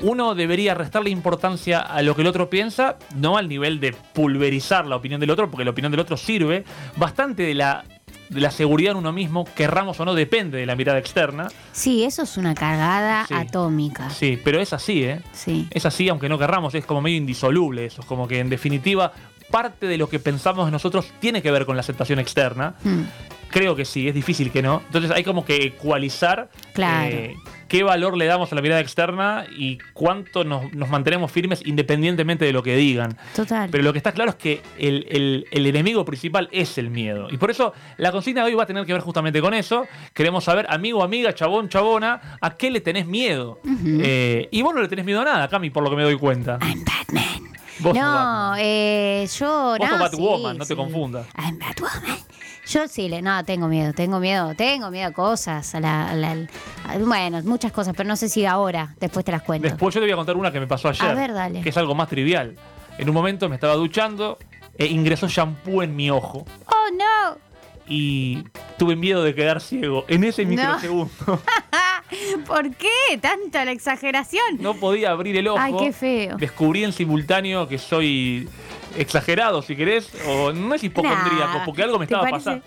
[0.00, 4.86] Uno debería restarle importancia a lo que el otro piensa, no al nivel de pulverizar
[4.86, 6.64] la opinión del otro, porque la opinión del otro sirve.
[6.96, 7.84] Bastante de la,
[8.28, 11.48] de la seguridad en uno mismo, querramos o no, depende de la mirada externa.
[11.72, 13.34] Sí, eso es una cagada Sí.
[13.34, 14.10] atómica.
[14.10, 15.20] Sí, pero es así, ¿eh?
[15.32, 15.68] Sí.
[15.70, 18.00] Es así, aunque no querramos, es como medio indisoluble eso.
[18.02, 19.12] Es como que en definitiva,
[19.50, 22.74] parte de lo que pensamos de nosotros tiene que ver con la aceptación externa.
[22.82, 23.02] Mm.
[23.54, 24.82] Creo que sí, es difícil que no.
[24.86, 27.14] Entonces hay como que ecualizar Claro.
[27.14, 27.34] eh,
[27.68, 32.44] qué valor le damos a la mirada externa y cuánto nos, nos mantenemos firmes independientemente
[32.44, 33.16] de lo que digan.
[33.36, 33.68] Total.
[33.70, 37.28] Pero lo que está claro es que el, el- el enemigo principal es el miedo.
[37.30, 39.86] Y por eso la consigna de hoy va a tener que ver justamente con eso.
[40.14, 43.60] Queremos saber, amigo, amiga, chabón, chabona, ¿a qué le tenés miedo?
[43.86, 46.16] Eh, y vos no le tenés miedo a nada, Cami, por lo que me doy
[46.18, 46.58] cuenta.
[46.60, 47.54] I'm Batman.
[47.80, 50.76] Vos no, eh, yo Vos no, sos Batwoman, sí, no te sí.
[50.76, 51.26] confundas.
[51.36, 52.18] I'm Batwoman.
[52.66, 56.14] Yo sí, le, no, tengo miedo, tengo miedo, tengo miedo a cosas, a la, a
[56.14, 56.46] la-
[56.88, 59.68] a- bueno, muchas cosas, pero no sé si ahora, después te las cuento.
[59.68, 61.04] Después yo te voy a contar una que me pasó ayer.
[61.04, 61.60] A ver, dale.
[61.60, 62.56] Que es algo más trivial.
[62.96, 64.38] En un momento me estaba duchando,
[64.78, 67.38] e ingresó shampoo en mi ojo Oh, no.
[67.86, 68.44] y
[68.78, 70.50] tuve miedo de quedar ciego en ese No.
[70.50, 71.10] microsegundo.
[72.46, 73.18] ¿Por qué?
[73.20, 74.42] Tanta la exageración.
[74.60, 75.58] No podía abrir el ojo.
[75.60, 76.36] Ay, qué feo.
[76.36, 78.48] Descubrí en simultáneo que soy
[78.96, 82.64] exagerado, si querés, o no es hipocondríaco, Nah, porque algo me ¿te estaba pasando.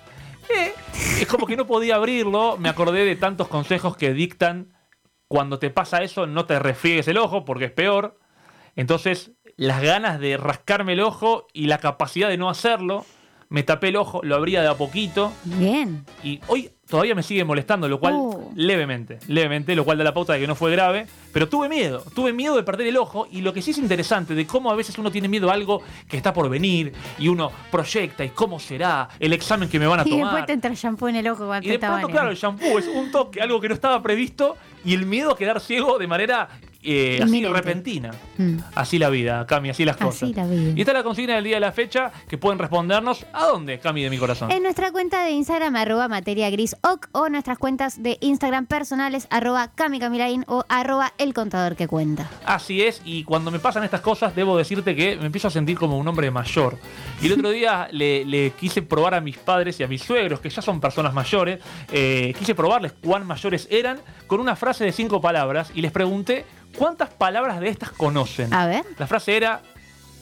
[0.50, 0.74] Eh,
[1.20, 2.58] es como que no podía abrirlo.
[2.58, 4.74] Me acordé de tantos consejos que dictan
[5.28, 8.18] cuando te pasa eso, no te refriegues el ojo porque es peor.
[8.76, 13.06] Entonces, las ganas de rascarme el ojo y la capacidad de no hacerlo,
[13.50, 16.06] me tapé el ojo, lo abría de a poquito Bien.
[16.24, 18.52] y hoy todavía me sigue molestando, lo cual Uh.
[18.56, 22.04] levemente, levemente, lo cual da la pauta de que no fue grave, pero tuve miedo,
[22.15, 24.76] tuve miedo de perder el ojo y lo que sí es interesante de cómo a
[24.76, 28.60] veces uno tiene miedo a algo que está por venir y uno proyecta y cómo
[28.60, 30.45] será el examen que me van a Y después tomar.
[30.45, 33.12] te entra shampoo en el ojo cuando Y de pronto, claro, el shampoo es un
[33.12, 36.47] toque, algo que no estaba previsto y el miedo a quedar ciego de manera
[36.84, 38.12] eh, así repentina.
[38.38, 38.58] Mm.
[38.76, 40.23] Así la vida, Cami, así las cosas.
[40.23, 40.71] Así la vida.
[40.76, 43.26] Y esta es la consigna del día de la fecha que pueden respondernos.
[43.34, 44.52] ¿A dónde, Cami, de mi corazón?
[44.52, 49.28] En nuestra cuenta de Instagram, arroba materia gris oc, o nuestras cuentas de Instagram personales,
[49.30, 52.30] arroba camicamilain o arroba el contador que cuenta.
[52.46, 55.78] Así es, y cuando me pasan estas cosas, debo decirte que me empiezo a sentir
[55.78, 56.78] como un hombre mayor.
[57.22, 60.40] Y el otro día le, le quise probar a mis padres y a mis suegros,
[60.40, 61.60] que ya son personas mayores,
[61.92, 66.46] eh, quise probarles cuán mayores eran con una frase de cinco palabras y les pregunté
[66.78, 68.54] cuántas palabras de estas conocen.
[68.54, 68.86] A ver.
[68.98, 69.62] La frase era,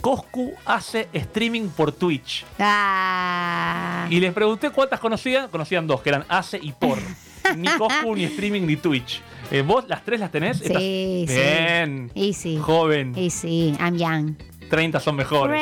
[0.01, 2.45] Coscu hace streaming por Twitch.
[2.59, 4.07] Ah.
[4.09, 6.97] Y les pregunté cuántas conocían, conocían dos, que eran hace y por.
[7.57, 9.21] Ni Coscu, ni streaming, ni Twitch.
[9.51, 10.57] Eh, ¿Vos las tres las tenés?
[10.57, 11.25] Sí, Estas- sí.
[11.27, 12.11] Bien.
[12.15, 12.57] Y sí.
[12.59, 13.13] Joven.
[13.15, 14.33] Y sí, I'm young.
[14.67, 15.55] 30 son mejores.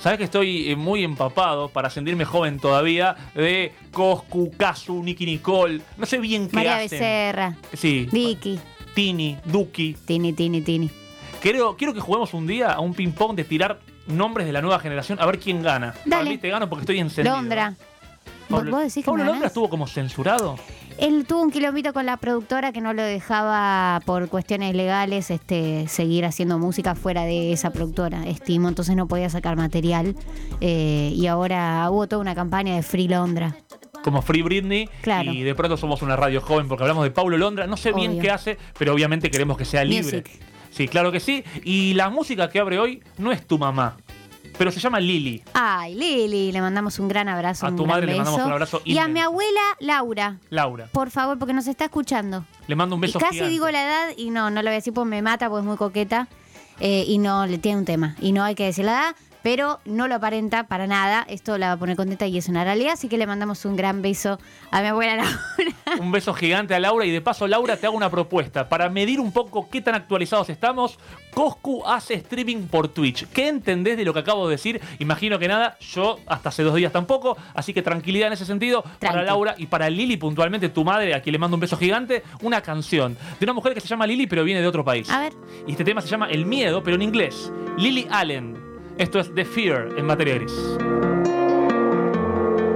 [0.00, 5.80] Sabes que estoy eh, muy empapado para sentirme joven todavía de Coscu, Kazu, Nicky Nicole.
[5.96, 6.90] No sé bien qué María hacen.
[6.98, 8.08] Becerra, Sí.
[8.10, 8.58] Vicky,
[8.96, 9.94] Tini, Duki.
[10.04, 10.90] Tini, Tini, Tini.
[11.44, 14.78] Quiero, quiero que juguemos un día a un ping-pong de tirar nombres de la nueva
[14.78, 15.88] generación a ver quién gana.
[16.06, 16.08] Dale.
[16.08, 17.36] Para mí te gano porque estoy encendido.
[17.36, 17.74] Londra.
[18.48, 20.56] ¿Vos, Pablo, vos decís que Pablo me Londra estuvo como censurado.
[20.96, 25.86] Él tuvo un kilómetro con la productora que no lo dejaba por cuestiones legales este,
[25.86, 30.14] seguir haciendo música fuera de esa productora, estimo, entonces no podía sacar material.
[30.62, 33.54] eh, y ahora hubo toda una campaña de Free Londra.
[34.02, 35.30] como Free Britney Claro.
[35.30, 37.66] y de pronto somos una radio joven porque hablamos de Paulo Londra.
[37.66, 40.04] No sé bien qué hace, pero obviamente queremos que sea libre.
[40.22, 40.53] Music.
[40.74, 41.44] Sí, claro que sí.
[41.64, 43.96] Y la música que abre hoy no es tu mamá,
[44.58, 45.42] pero se llama Lili.
[45.52, 47.66] Ay, Lili, le mandamos un gran abrazo.
[47.66, 50.88] A un tu gran madre le mandamos un abrazo Y a mi abuela Laura, Laura.
[50.92, 52.44] por favor, porque nos está escuchando.
[52.66, 53.50] Le mando un Y beso casi gigante.
[53.52, 55.66] digo la edad y no, no lo voy a decir porque me mata porque es
[55.66, 56.28] muy coqueta
[56.80, 58.16] eh, y no le tiene un tema.
[58.20, 61.26] Y no hay que decir la edad, pero no lo aparenta para nada.
[61.28, 62.94] Esto la va a poner contenta y es una realidad.
[62.94, 64.38] Así que le mandamos un gran beso
[64.70, 65.38] a mi abuela Laura.
[66.00, 68.68] Un beso gigante a Laura y de paso, Laura, te hago una propuesta.
[68.68, 70.98] Para medir un poco qué tan actualizados estamos,
[71.32, 73.28] Coscu hace streaming por Twitch.
[73.28, 74.80] ¿Qué entendés de lo que acabo de decir?
[74.98, 78.82] Imagino que nada, yo hasta hace dos días tampoco, así que tranquilidad en ese sentido.
[78.98, 79.22] Para.
[79.22, 82.60] Laura y para Lili, puntualmente tu madre, a quien le mando un beso gigante, una
[82.62, 85.08] canción de una mujer que se llama Lili, pero viene de otro país.
[85.10, 85.32] A ver.
[85.66, 87.52] Y este tema se llama El Miedo, pero en inglés.
[87.76, 88.63] Lily Allen.
[88.96, 90.52] Esto es The Fear en materia gris.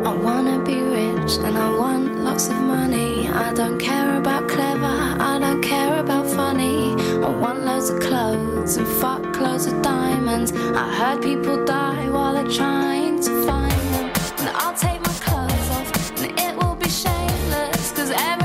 [0.05, 3.29] I wanna be rich and I want lots of money.
[3.29, 6.97] I don't care about clever, I don't care about funny.
[7.23, 10.53] I want loads of clothes and fuck loads of diamonds.
[10.53, 14.11] I heard people die while they're trying to find them.
[14.41, 17.93] And I'll take my clothes off and it will be shameless.
[17.93, 18.38] Cause everyone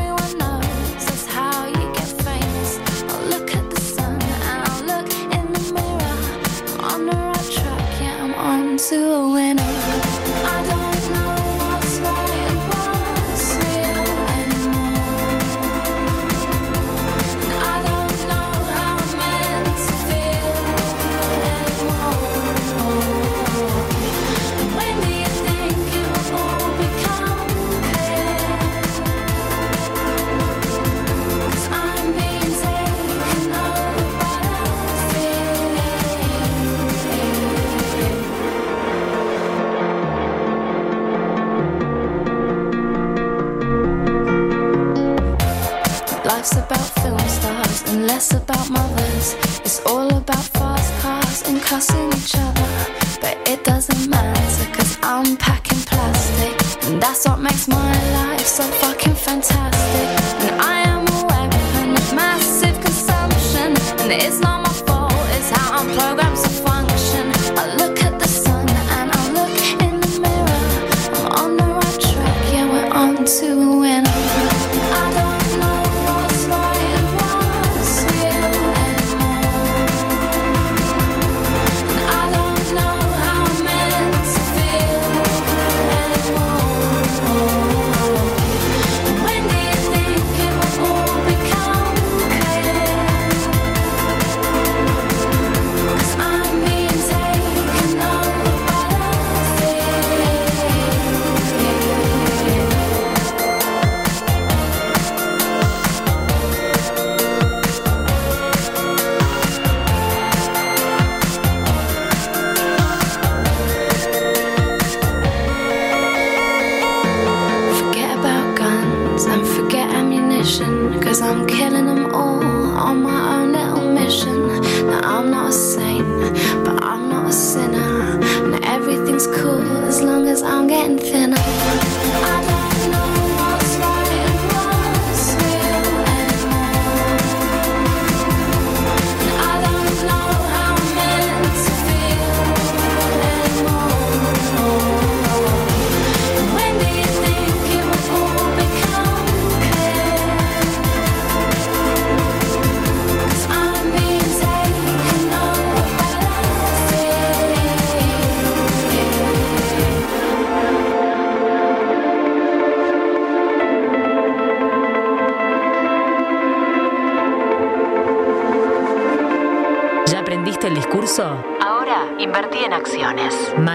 [8.89, 9.62] to a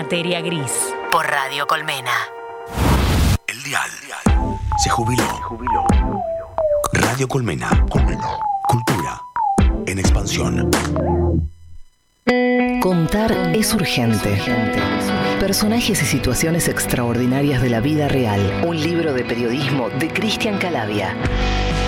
[0.09, 2.15] Materia gris por Radio Colmena.
[3.47, 3.91] El dial
[4.83, 5.23] se jubiló.
[6.95, 7.69] Radio Colmena.
[7.91, 9.21] Cultura
[9.85, 10.71] en expansión.
[12.81, 14.41] Contar es urgente.
[15.41, 18.65] Personajes y situaciones extraordinarias de la vida real.
[18.67, 21.15] Un libro de periodismo de Cristian Calavia.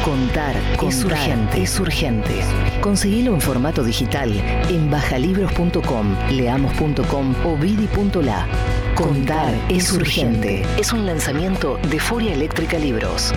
[0.04, 1.62] Contar, es urgente.
[1.62, 2.40] Es urgente.
[2.80, 4.32] Conseguilo en formato digital
[4.70, 8.46] en bajalibros.com, leamos.com o vidi.la.
[8.94, 10.64] Contar es urgente.
[10.78, 13.34] Es un lanzamiento de Furia Eléctrica Libros.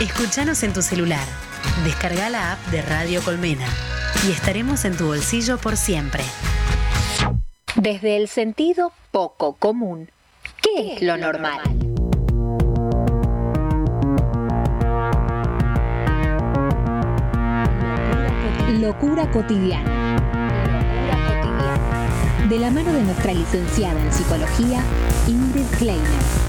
[0.00, 1.26] Escúchanos en tu celular.
[1.84, 3.66] Descarga la app de Radio Colmena
[4.28, 6.22] y estaremos en tu bolsillo por siempre.
[7.74, 10.10] Desde el sentido poco común.
[10.62, 11.87] ¿Qué es lo normal?
[18.68, 20.16] Locura cotidiana.
[22.50, 24.82] De la mano de nuestra licenciada en psicología,
[25.26, 26.47] Ingrid Kleiner.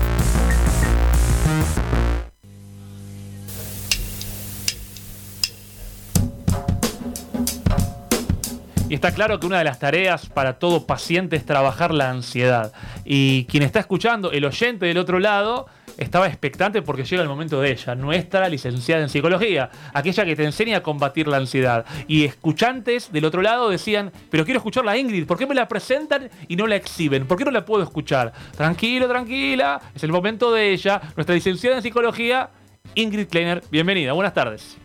[8.89, 12.73] Y está claro que una de las tareas para todo paciente es trabajar la ansiedad.
[13.05, 17.61] Y quien está escuchando, el oyente del otro lado, estaba expectante porque llega el momento
[17.61, 21.85] de ella, nuestra licenciada en psicología, aquella que te enseña a combatir la ansiedad.
[22.07, 26.27] Y escuchantes del otro lado decían, pero quiero escucharla Ingrid, ¿por qué me la presentan
[26.47, 27.27] y no la exhiben?
[27.27, 28.33] ¿Por qué no la puedo escuchar?
[28.57, 32.49] Tranquilo, tranquila, es el momento de ella, nuestra licenciada en psicología,
[32.95, 33.61] Ingrid Kleiner.
[33.69, 34.77] Bienvenida, buenas tardes.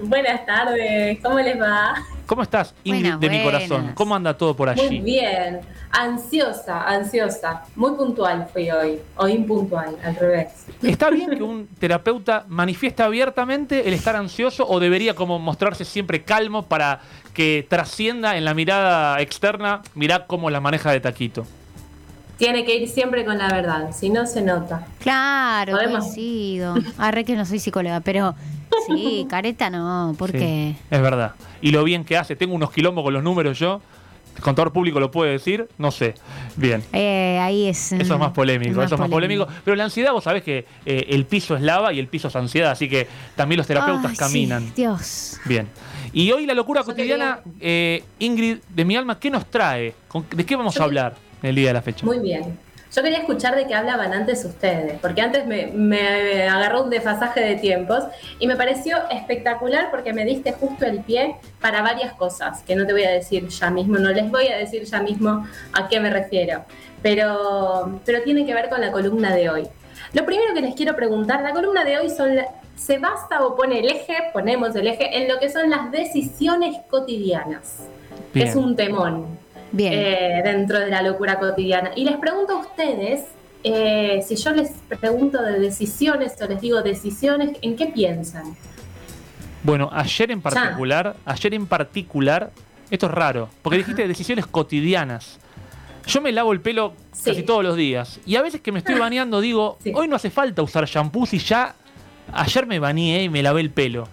[0.00, 1.94] Buenas tardes, ¿cómo les va?
[2.26, 3.62] ¿Cómo estás, Ingrid Buenas, de mi buenas.
[3.68, 3.92] corazón?
[3.94, 4.86] ¿Cómo anda todo por allí?
[4.86, 7.62] Muy bien, ansiosa, ansiosa.
[7.76, 10.66] Muy puntual fui hoy, o impuntual, al revés.
[10.82, 16.22] ¿Está bien que un terapeuta manifieste abiertamente el estar ansioso o debería como mostrarse siempre
[16.22, 17.00] calmo para
[17.34, 21.46] que trascienda en la mirada externa, mirá cómo la maneja de taquito?
[22.38, 24.86] Tiene que ir siempre con la verdad, si no se nota.
[25.00, 26.00] Claro, Podemos.
[26.04, 26.74] coincido.
[26.98, 28.34] Arre que no soy psicóloga, pero
[28.86, 31.32] sí, careta no, porque Sí, es verdad.
[31.60, 33.80] Y lo bien que hace, tengo unos quilombos con los números yo,
[34.34, 36.14] el contador público lo puede decir, no sé.
[36.56, 36.82] Bien.
[36.92, 37.92] eh, ahí es.
[37.92, 39.46] Eso es mm, más polémico, eso es más polémico.
[39.64, 42.34] Pero la ansiedad, vos sabés que eh, el piso es lava y el piso es
[42.36, 44.72] ansiedad, así que también los terapeutas sí, caminan.
[44.74, 45.38] Dios.
[45.44, 45.68] Bien.
[46.14, 49.94] Y hoy la locura Yo cotidiana, eh, Ingrid, de mi alma, ¿qué nos trae?
[50.08, 52.04] ¿Con- ¿De qué vamos a hablar el día de la fecha?
[52.06, 52.58] Muy bien.
[52.94, 57.40] Yo quería escuchar de qué hablaban antes ustedes, porque antes me, me agarró un desfasaje
[57.40, 58.04] de tiempos
[58.38, 62.86] y me pareció espectacular porque me diste justo el pie para varias cosas, que no
[62.86, 66.00] te voy a decir ya mismo, no les voy a decir ya mismo a qué
[66.00, 66.66] me refiero,
[67.02, 69.66] pero, pero tiene que ver con la columna de hoy.
[70.12, 73.56] Lo primero que les quiero preguntar, la columna de hoy son la- se basa o
[73.56, 77.84] pone el eje, ponemos el eje en lo que son las decisiones cotidianas,
[78.34, 78.48] que Bien.
[78.48, 79.38] es un temón
[79.72, 79.92] Bien.
[79.94, 81.90] eh, dentro de la locura cotidiana.
[81.96, 83.22] Y les pregunto a ustedes,
[83.64, 88.54] eh, si yo les pregunto de decisiones o les digo decisiones, ¿en qué piensan?
[89.62, 92.50] Bueno, ayer en particular, ayer en particular,
[92.90, 95.38] esto es raro, porque dijiste decisiones cotidianas.
[96.06, 97.30] Yo me lavo el pelo Sí.
[97.30, 98.18] casi todos los días.
[98.26, 99.92] Y a veces que me estoy bañando digo, Sí.
[99.94, 101.76] hoy no hace falta usar shampoo si ya
[102.32, 104.08] ayer me bañé y me lavé el pelo.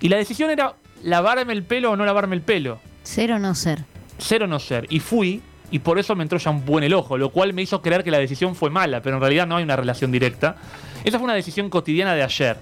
[0.00, 2.80] Y la decisión era lavarme el pelo o no lavarme el pelo.
[3.04, 3.84] Ser o no ser.
[4.20, 4.86] Ser o no ser.
[4.90, 7.80] Y fui, y por eso me entró shampoo en el ojo, lo cual me hizo
[7.82, 10.56] creer que la decisión fue mala, pero en realidad no hay una relación directa.
[11.04, 12.56] Esa fue una decisión cotidiana de ayer.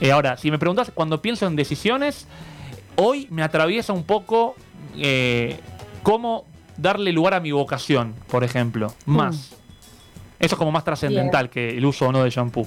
[0.00, 2.26] Eh, ahora, si me preguntas cuando pienso en decisiones,
[2.96, 4.56] hoy me atraviesa un poco
[4.96, 5.58] eh,
[6.02, 6.44] cómo
[6.76, 8.94] darle lugar a mi vocación, por ejemplo.
[9.06, 9.56] Más.
[10.38, 12.66] Eso es como más trascendental que el uso o no de shampoo.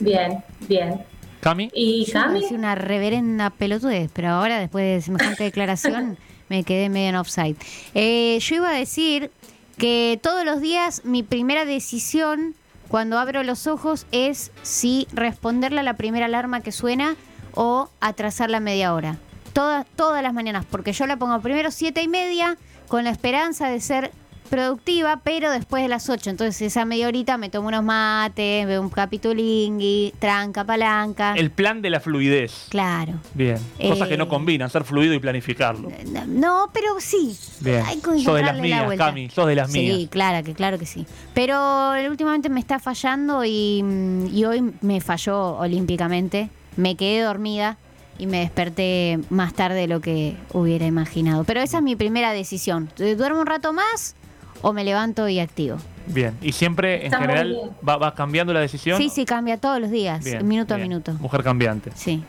[0.00, 1.02] Bien, bien.
[1.40, 1.70] ¿Cami?
[1.72, 2.44] ¿Y Cami?
[2.50, 6.18] una reverenda pelotudez, pero ahora, después de semejante declaración,
[6.50, 7.56] me quedé medio en offside.
[7.94, 9.30] Eh, yo iba a decir
[9.78, 12.54] que todos los días mi primera decisión
[12.88, 17.16] cuando abro los ojos es si responderle a la primera alarma que suena
[17.54, 19.16] o atrasarla media hora.
[19.52, 23.68] Todas, todas las mañanas, porque yo la pongo primero siete y media con la esperanza
[23.68, 24.12] de ser
[24.50, 26.28] productiva, pero después de las 8.
[26.30, 31.34] Entonces esa media horita me tomo unos mates, veo un capitulingui, tranca, palanca.
[31.36, 32.66] El plan de la fluidez.
[32.68, 33.14] Claro.
[33.34, 33.58] Bien.
[33.80, 35.90] Cosas que Eh, no combinan, ser fluido y planificarlo.
[36.26, 37.36] No, pero sí.
[37.60, 37.82] Bien.
[37.86, 39.06] Hay que Sos de las la mías, vuelta.
[39.06, 40.10] Cami, sos de las Sí, mías.
[40.10, 41.06] claro que, claro que sí.
[41.34, 46.50] Pero eh, últimamente me está fallando y, mm, y hoy me falló olímpicamente.
[46.76, 47.76] Me quedé dormida
[48.18, 51.44] y me desperté más tarde de lo que hubiera imaginado.
[51.44, 52.90] Pero esa es mi primera decisión.
[52.98, 54.14] Eh, ¿Duermo un rato más
[54.62, 55.76] o me levanto y activo?
[56.06, 56.36] Bien.
[56.42, 58.98] Y siempre, en Está general, va, va cambiando la decisión.
[58.98, 60.84] Sí, sí, cambia todos los días, Bien, minuto bien.
[60.84, 61.12] a minuto.
[61.14, 61.90] Mujer cambiante.
[61.94, 62.22] Sí.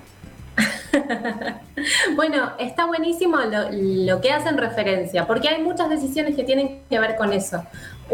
[2.16, 7.00] Bueno, está buenísimo lo, lo que hacen referencia, porque hay muchas decisiones que tienen que
[7.00, 7.64] ver con eso.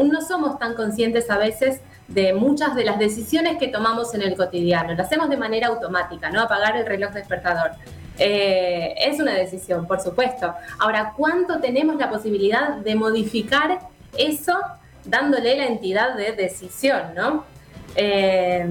[0.01, 4.36] No somos tan conscientes a veces de muchas de las decisiones que tomamos en el
[4.38, 4.93] cotidiano.
[4.93, 6.41] Lo hacemos de manera automática, ¿no?
[6.41, 7.72] Apagar el reloj despertador.
[8.20, 10.53] Eh, es una decisión, por supuesto.
[10.80, 13.80] Ahora, ¿cuánto tenemos la posibilidad de modificar
[14.18, 14.57] eso
[15.05, 17.45] dándole la entidad de decisión, ¿no?
[17.95, 18.65] Eh,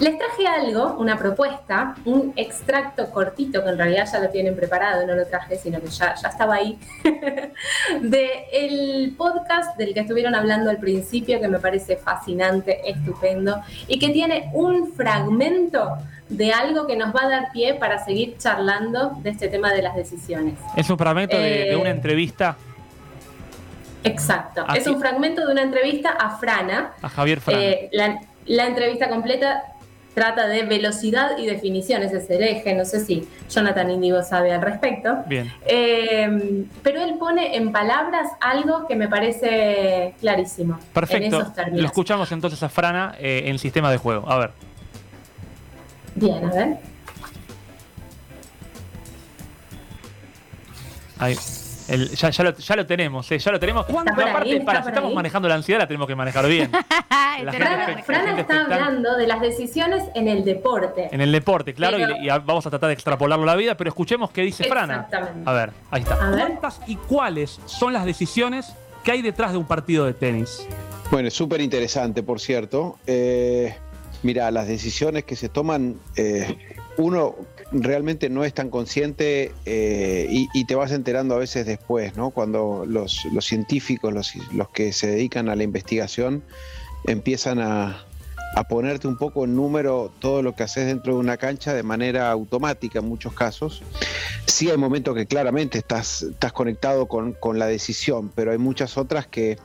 [0.00, 5.06] les traje algo, una propuesta, un extracto cortito, que en realidad ya lo tienen preparado,
[5.06, 6.78] no lo traje, sino que ya, ya estaba ahí,
[8.02, 13.98] de el podcast del que estuvieron hablando al principio, que me parece fascinante, estupendo, y
[13.98, 15.96] que tiene un fragmento
[16.28, 19.82] de algo que nos va a dar pie para seguir charlando de este tema de
[19.82, 20.54] las decisiones.
[20.76, 22.56] Es un fragmento de, Eh, de una entrevista
[24.04, 24.64] Exacto.
[24.66, 27.58] Así- Es un fragmento de una entrevista a Frana, a Javier Fran.
[27.60, 29.64] Eh, la, la entrevista completa
[30.14, 34.52] trata de velocidad y definición, ese es el eje, no sé si Jonathan Indigo sabe
[34.52, 35.24] al respecto.
[35.26, 35.52] Bien.
[35.66, 40.74] Eh, pero él pone en palabras algo que me parece clarísimo.
[40.74, 41.40] En Perfecto.
[41.40, 41.80] esos términos.
[41.80, 44.30] Lo escuchamos entonces a Frana eh, en sistema de juego.
[44.30, 44.50] A ver.
[46.14, 46.76] Bien, a ver.
[51.18, 51.36] Ahí.
[51.88, 53.84] El- ya, ya lo, ya lo tenemos, eh, ya lo tenemos.
[53.86, 55.14] Pero aparte, ¿Está para, si estamos ahí?
[55.14, 56.70] manejando la ansiedad, la tenemos que manejar bien.
[57.34, 58.54] Gente está expectante.
[58.74, 61.08] hablando de las decisiones en el deporte.
[61.12, 63.76] En el deporte, claro, Pero- y, y vamos a tratar de extrapolarlo a la vida,
[63.76, 64.94] pero escuchemos qué dice Frana.
[65.10, 65.50] Exactamente.
[65.50, 66.16] A ver, ahí está.
[66.16, 68.72] ¿Cuántas y cuáles son las decisiones
[69.02, 70.66] que hay detrás de un partido de tenis?
[71.10, 72.98] Bueno, es súper interesante, por cierto.
[73.06, 73.74] Eh,
[74.22, 76.56] mira, las decisiones que se toman, eh,
[76.96, 77.34] uno
[77.74, 82.30] realmente no es tan consciente eh, y, te vas enterando a veces después, ¿no?
[82.30, 86.42] Cuando los, los científicos, los, los que se dedican a la investigación,
[87.06, 88.04] empiezan a,
[88.54, 91.82] a ponerte un poco en número todo lo que haces dentro de una cancha de
[91.82, 93.82] manera automática en muchos casos.
[94.46, 98.96] Sí hay momentos que claramente estás, estás conectado con, con la decisión, pero hay muchas
[98.96, 99.58] otras que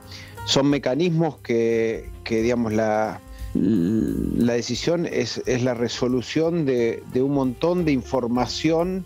[0.44, 3.20] son mecanismos que, que, digamos, la,
[3.54, 9.04] la decisión es, la resolución de, un montón de información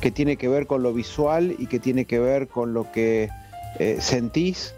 [0.00, 3.28] que tiene que ver con lo visual y que tiene que ver con lo que
[3.78, 4.74] eh, sentís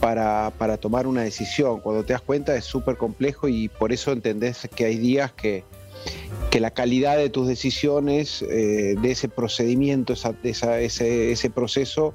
[0.00, 1.80] para, para tomar una decisión.
[1.80, 5.62] Cuando te das cuenta es súper complejo y por eso entendés que hay días que,
[6.50, 12.14] que la calidad de tus decisiones, eh, de ese procedimiento, esa- ese proceso,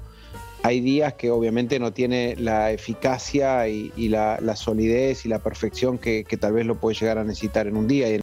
[0.62, 5.38] hay días que obviamente no tiene la eficacia y, y la, la solidez y la
[5.38, 8.08] perfección que, que tal vez lo puede llegar a necesitar en un día.
[8.14, 8.20] Y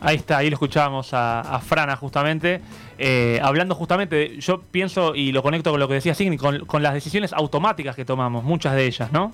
[0.00, 2.60] Ahí está, ahí lo escuchábamos a, a Frana justamente,
[2.98, 6.66] eh, hablando justamente, de- yo pienso y lo conecto con lo que decía Signi, con,
[6.66, 9.32] con las decisiones automáticas que tomamos, muchas de ellas, ¿no?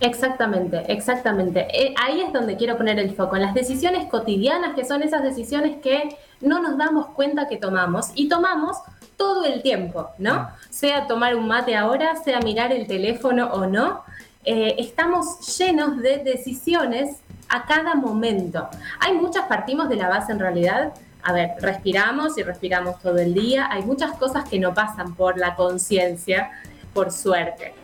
[0.00, 1.66] Exactamente, exactamente.
[1.72, 5.24] Eh, ahí es donde quiero poner el foco, en las decisiones cotidianas, que son esas
[5.24, 8.76] decisiones que no nos damos cuenta que tomamos y tomamos
[9.18, 10.48] todo el tiempo, ¿no?
[10.70, 14.02] Sea tomar un mate ahora, sea mirar el teléfono o no,
[14.44, 17.18] eh, estamos llenos de decisiones
[17.50, 18.68] a cada momento.
[19.00, 20.94] Hay muchas, partimos de la base en realidad.
[21.22, 23.68] A ver, respiramos y respiramos todo el día.
[23.70, 26.50] Hay muchas cosas que no pasan por la conciencia,
[26.94, 27.74] por suerte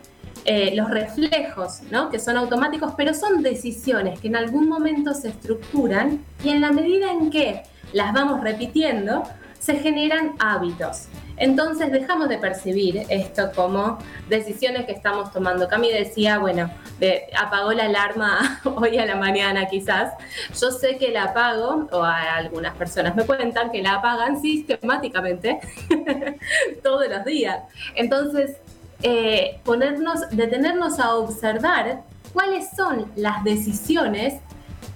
[0.46, 2.10] eh, los reflejos, ¿no?
[2.10, 6.70] que son automáticos, pero son decisiones que en algún momento se estructuran y en la
[6.70, 7.62] medida en que
[7.94, 9.22] las vamos repitiendo,
[9.58, 11.06] se generan hábitos.
[11.36, 15.66] Entonces dejamos de percibir esto como decisiones que estamos tomando.
[15.68, 16.70] Cami decía, bueno,
[17.00, 20.12] de- apagó la alarma hoy a la mañana quizás.
[20.60, 25.58] Yo sé que la apago, o a algunas personas me cuentan que la apagan sistemáticamente
[26.82, 27.60] todos los días.
[27.94, 28.56] Entonces,
[29.02, 34.34] eh, ponernos, detenernos a observar cuáles son las decisiones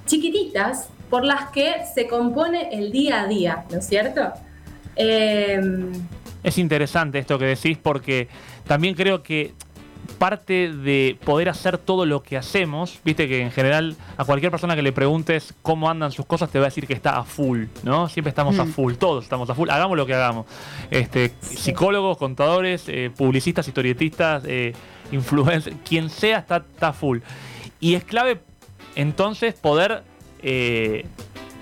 [0.07, 4.33] chiquititas por las que se compone el día a día, ¿no es cierto?
[4.97, 5.61] Eh,
[6.43, 8.29] Es interesante esto que decís porque
[8.67, 9.55] también creo que
[10.19, 14.75] parte de poder hacer todo lo que hacemos, viste que en general a cualquier persona
[14.75, 17.65] que le preguntes cómo andan sus cosas te va a decir que está a full,
[17.83, 18.09] ¿no?
[18.09, 18.73] Siempre estamos a Mm.
[18.73, 20.47] full, todos estamos a full, hagamos lo que hagamos.
[20.91, 24.73] Este, Psicólogos, contadores, eh, publicistas, historietistas, eh,
[25.13, 27.19] influencers, quien sea está, está a full.
[27.81, 28.41] Y es clave
[28.97, 30.03] entonces poder
[30.43, 31.05] eh,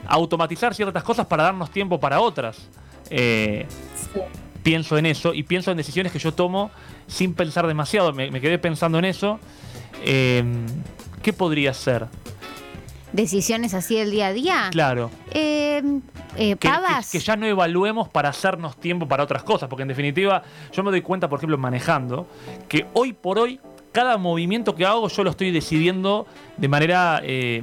[0.07, 2.69] automatizar ciertas cosas para darnos tiempo para otras.
[3.11, 3.67] Eh,
[4.15, 4.21] Sí.
[4.67, 6.73] Pienso en eso y pienso en decisiones que yo tomo
[7.07, 8.13] sin pensar demasiado.
[8.13, 9.39] Me, me quedé pensando en eso.
[10.05, 10.43] Eh,
[11.23, 12.07] ¿Qué podría ser?
[13.13, 14.69] Decisiones así del día a día.
[14.73, 15.13] Claro.
[15.33, 15.83] Eh,
[16.37, 17.13] eh, Que, pavas.
[17.13, 19.69] que- que ya no evaluemos para hacernos tiempo para otras cosas.
[19.69, 20.43] Porque en definitiva,
[20.73, 22.27] yo me doy cuenta, por ejemplo, manejando,
[22.69, 23.61] que hoy por hoy,
[23.93, 27.63] cada movimiento que hago, yo lo estoy decidiendo de manera eh,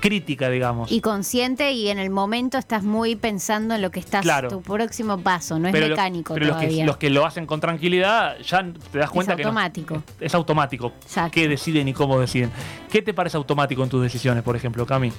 [0.00, 0.90] crítica, digamos.
[0.90, 4.48] Y consciente y en el momento estás muy pensando en lo que estás, Claro.
[4.48, 7.60] tu próximo paso, no es lo- mecánico pero los que, los que lo hacen con
[7.60, 10.02] tranquilidad, ya te das cuenta que no- automático.
[10.20, 10.92] es automático.
[11.02, 11.30] Exacto.
[11.32, 12.50] ¿Qué deciden y cómo deciden?
[12.90, 15.12] ¿Qué te parece automático en tus decisiones, por ejemplo, Cami?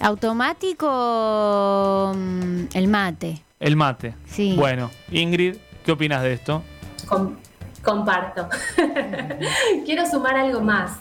[0.00, 3.42] Automático mm, el mate.
[3.58, 4.14] El mate.
[4.26, 4.54] Sí.
[4.56, 6.62] Bueno, Ingrid, ¿qué opinas de esto?
[7.08, 7.36] Com-
[7.82, 8.48] comparto.
[9.86, 10.98] Quiero sumar algo más.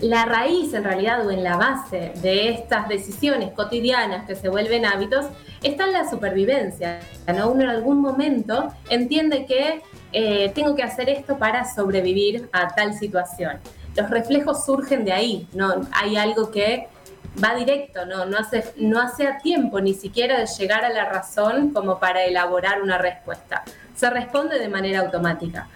[0.00, 4.84] La raíz, en realidad, o en la base de estas decisiones cotidianas que se vuelven
[4.84, 5.26] hábitos,
[5.62, 7.00] está en la supervivencia.
[7.34, 7.50] ¿no?
[7.50, 9.82] Uno en algún momento entiende que
[10.12, 13.58] eh, tengo que hacer esto para sobrevivir a tal situación.
[13.96, 15.88] Los reflejos surgen de ahí, ¿no?
[15.92, 16.88] Hay algo que
[17.42, 18.26] va directo, ¿no?
[18.26, 22.24] No hace, no hace a tiempo ni siquiera de llegar a la razón como para
[22.24, 23.62] elaborar una respuesta.
[23.94, 25.68] Se responde de manera automática.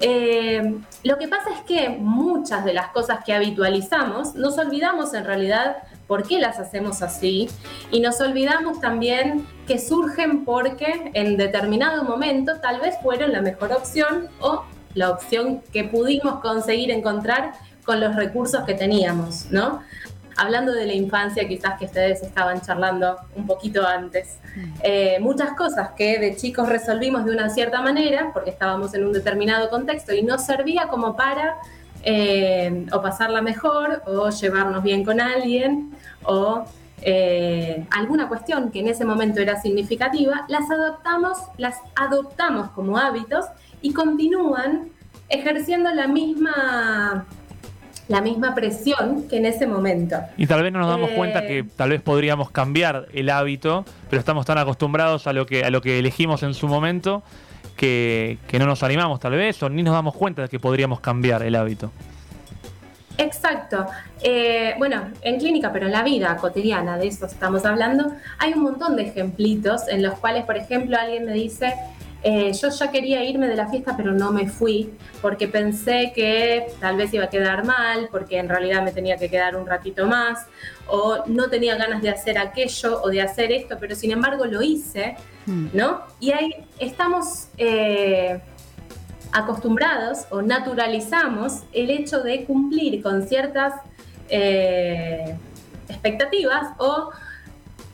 [0.00, 5.24] Eh, lo que pasa es que muchas de las cosas que habitualizamos nos olvidamos en
[5.24, 7.48] realidad por qué las hacemos así
[7.90, 13.72] y nos olvidamos también que surgen porque en determinado momento tal vez fueron la mejor
[13.72, 17.52] opción o la opción que pudimos conseguir encontrar
[17.84, 19.82] con los recursos que teníamos, ¿no?
[20.38, 24.38] Hablando de la infancia, quizás que ustedes estaban charlando un poquito antes.
[24.82, 29.12] Eh, muchas cosas que de chicos resolvimos de una cierta manera, porque estábamos en un
[29.12, 31.56] determinado contexto y nos servía como para
[32.04, 35.90] eh, o pasarla mejor, o llevarnos bien con alguien,
[36.22, 36.64] o
[37.02, 43.46] eh, alguna cuestión que en ese momento era significativa, las adoptamos, las adoptamos como hábitos
[43.82, 44.90] y continúan
[45.28, 47.26] ejerciendo la misma,
[48.08, 50.16] la misma presión que en ese momento.
[50.36, 53.84] Y tal vez no nos damos Eh, cuenta que tal vez podríamos cambiar el hábito,
[54.08, 57.22] pero estamos tan acostumbrados a lo que, a lo que elegimos en su momento
[57.76, 61.00] que, que no nos animamos tal vez o ni nos damos cuenta de que podríamos
[61.00, 61.92] cambiar el hábito.
[63.18, 63.84] Exacto.
[64.22, 68.62] Eh, bueno, en clínica, pero en la vida cotidiana, de eso estamos hablando, hay un
[68.62, 71.74] montón de ejemplitos en los cuales, por ejemplo, alguien me dice,
[72.22, 74.92] eh, yo ya quería irme de la fiesta, pero no me fui
[75.22, 79.28] porque pensé que tal vez iba a quedar mal, porque en realidad me tenía que
[79.28, 80.46] quedar un ratito más,
[80.86, 84.62] o no tenía ganas de hacer aquello o de hacer esto, pero sin embargo lo
[84.62, 85.16] hice,
[85.46, 86.02] ¿no?
[86.20, 87.48] Y ahí estamos...
[87.56, 88.40] eh,
[89.30, 93.74] acostumbrados o naturalizamos el hecho de cumplir con ciertas
[94.30, 95.36] eh,
[95.86, 97.10] expectativas o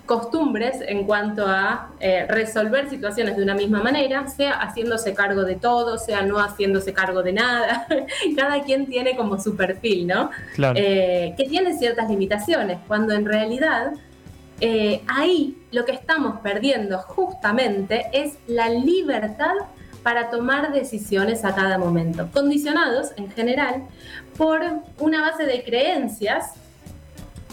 [0.06, 5.56] costumbres en cuanto a eh, resolver situaciones de una misma manera, sea haciéndose cargo de
[5.56, 7.86] todo, sea no haciéndose cargo de nada.
[8.36, 10.30] Cada quien tiene como su perfil, ¿no?
[10.54, 10.78] Claro.
[10.78, 13.92] Eh, que tiene ciertas limitaciones, cuando en realidad
[14.60, 19.54] eh, ahí lo que estamos perdiendo justamente es la libertad
[20.02, 23.84] para tomar decisiones a cada momento, condicionados en general
[24.36, 24.60] por
[24.98, 26.52] una base de creencias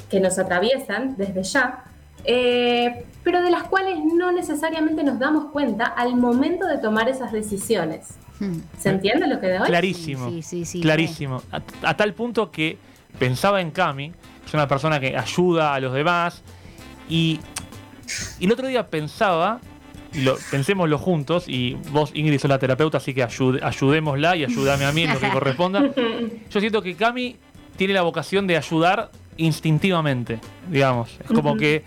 [0.09, 1.85] que nos atraviesan desde ya,
[2.26, 7.32] eh, pero de las cuales no necesariamente nos damos cuenta al momento de tomar esas
[7.32, 8.15] decisiones.
[8.80, 9.67] ¿Se entiende lo que doy?
[9.67, 10.28] Clarísimo.
[10.30, 11.43] Sí, sí, sí, clarísimo.
[11.51, 12.78] A, a tal punto que
[13.19, 14.11] pensaba en Cami,
[14.47, 16.41] es una persona que ayuda a los demás,
[17.07, 17.39] y,
[18.39, 19.59] y el otro día pensaba,
[20.13, 24.43] y lo, pensémoslo juntos, y vos, Ingrid, sos la terapeuta, así que ayude- ayudémosla y
[24.45, 25.91] ayúdame a mí en lo que corresponda.
[26.49, 27.36] Yo siento que Cami
[27.78, 31.15] tiene la vocación de ayudar instintivamente, digamos.
[31.24, 31.84] Es como que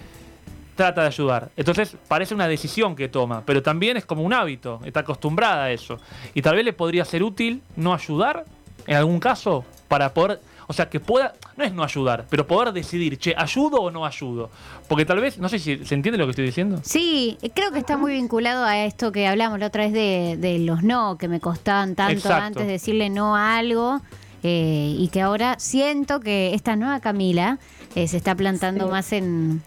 [0.74, 1.50] trata de ayudar.
[1.56, 5.70] Entonces parece una decisión que toma, pero también es como un hábito, está acostumbrada a
[5.70, 5.98] eso.
[6.34, 8.44] Y tal vez le podría ser útil no ayudar
[8.86, 12.72] en algún caso para poder, o sea, que pueda, no es no ayudar, pero poder
[12.72, 14.50] decidir, che, ¿ayudo o no ayudo?
[14.88, 16.80] Porque tal vez, no sé si se entiende lo que estoy diciendo.
[16.82, 20.58] Sí, creo que está muy vinculado a esto que hablamos la otra vez de, de
[20.58, 22.44] los no, que me costaban tanto Exacto.
[22.60, 24.00] antes decirle no a algo.
[24.42, 27.58] eh, y que ahora siento que esta nueva Camila
[27.94, 28.90] eh, se está plantando Sí.
[28.90, 29.62] más en.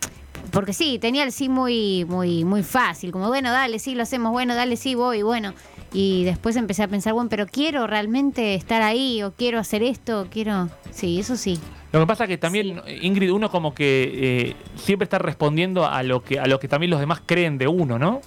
[0.51, 4.31] Porque sí, tenía el sí muy, muy, muy fácil, como bueno, dale, sí, lo hacemos,
[4.31, 5.53] bueno, dale, sí, voy, bueno.
[5.93, 10.21] Y después empecé a pensar, bueno, pero quiero realmente estar ahí, o quiero hacer esto,
[10.21, 10.69] o quiero.
[10.91, 11.59] Sí, eso sí.
[11.93, 16.03] Lo que pasa es que también, Ingrid, uno como que eh, siempre está respondiendo a
[16.03, 18.21] lo que a lo que también los demás creen de uno, ¿no?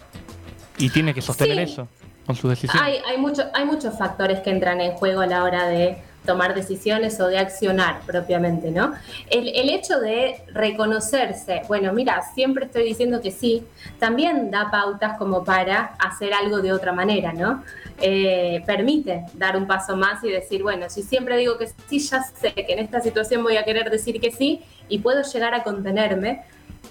[0.78, 1.72] Y tiene que sostener Sí.
[1.74, 1.88] eso
[2.26, 2.82] con sus decisiones.
[2.82, 6.54] Hay, hay, mucho- hay muchos factores que entran en juego a la hora de tomar
[6.54, 8.92] decisiones o de accionar propiamente, ¿no?
[9.28, 13.64] El, hecho de reconocerse, bueno, mira, siempre estoy diciendo que sí,
[13.98, 17.62] también da pautas como para hacer algo de otra manera, ¿no?
[18.00, 22.22] Eh, permite dar un paso más y decir, bueno, si siempre digo que sí, ya
[22.22, 25.62] sé que en esta situación voy a querer decir que sí y puedo llegar a
[25.62, 26.42] contenerme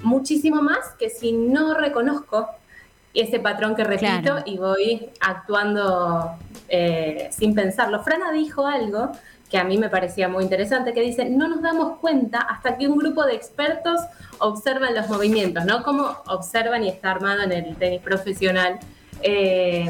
[0.02, 2.48] muchísimo más que si no reconozco
[3.14, 4.44] ese patrón que repito Claro.
[4.46, 6.36] y voy actuando
[6.68, 8.02] eh, sin pensarlo.
[8.04, 9.12] Frana dijo algo
[9.50, 12.88] que a mí me parecía muy interesante, que dice, no nos damos cuenta hasta que
[12.88, 14.00] un grupo de expertos
[14.38, 15.82] observan los movimientos, ¿no?
[15.82, 18.80] Cómo observan y está armado en el tenis profesional.
[19.22, 19.88] eh,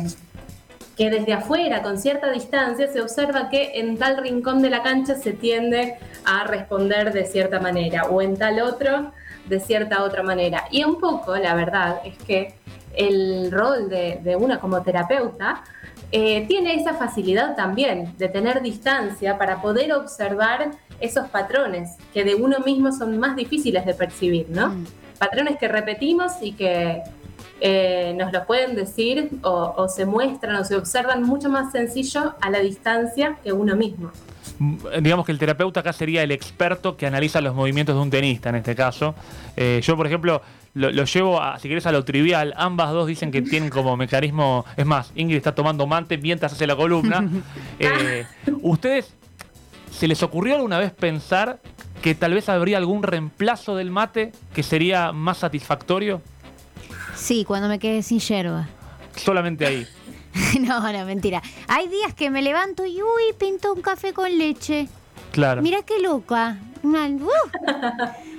[0.97, 5.15] que desde afuera, con cierta distancia, se observa que en tal rincón de la cancha
[5.15, 5.95] se tiende
[6.25, 9.13] a responder de cierta manera o en tal otro
[9.45, 10.65] de cierta otra manera.
[10.71, 12.53] Y un poco, la verdad, es que
[12.95, 15.63] el rol de, de una como terapeuta
[16.11, 22.33] eh, tiene esa facilidad también de tener distancia para poder observar esos patrones que de
[22.33, 24.69] uno mismo son más difíciles de percibir, ¿no?
[24.69, 24.85] Mm.
[25.19, 27.03] Patrones que repetimos y que
[27.61, 32.33] eh, nos los pueden decir o, o se muestran o se observan mucho más sencillo
[32.41, 34.11] a la distancia que uno mismo.
[34.59, 38.09] Mm, Digamos que el terapeuta acá sería el experto que analiza los movimientos de un
[38.09, 39.15] tenista en este caso.
[39.55, 40.41] Eh, yo, por ejemplo,
[40.73, 42.53] lo, lo llevo a, si querés, a lo trivial.
[42.57, 44.65] Ambas dos dicen que tienen como mecanismo.
[44.77, 47.27] Es más, Ingrid está tomando mate mientras hace la columna.
[47.79, 48.25] Eh,
[48.61, 49.13] ¿Ustedes
[49.91, 51.59] se les ocurrió alguna vez pensar
[52.01, 56.21] que tal vez habría algún reemplazo del mate que sería más satisfactorio?
[57.19, 58.67] Sí, cuando me quedé sin yerba.
[59.15, 59.87] Solamente ahí.
[60.61, 61.41] no, no, mentira.
[61.67, 64.87] Hay días que me levanto y, uy, pinto un café con leche.
[65.31, 65.61] Claro.
[65.61, 66.57] Mira qué loca.
[66.81, 67.29] Una- ¡uh!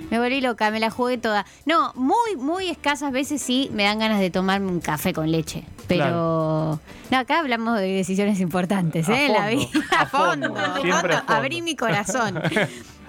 [0.09, 1.45] me volví loca, me la jugué toda.
[1.65, 5.63] No, muy, muy escasas veces sí me dan ganas de tomarme un café con leche.
[5.95, 6.03] Pero.
[6.03, 6.79] Claro.
[7.11, 9.27] No, acá hablamos de decisiones importantes, ¿eh?
[9.31, 9.67] La vida.
[9.97, 11.33] a fondo, siempre a fondo.
[11.33, 12.39] Abrí mi corazón.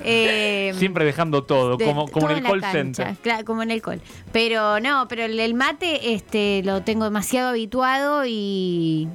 [0.04, 3.16] Eh, Siempre dejando todo, de- como, como en el call cancha, center.
[3.22, 4.00] Claro, como en el call.
[4.32, 9.08] Pero no, pero el, el mate este lo tengo demasiado habituado y,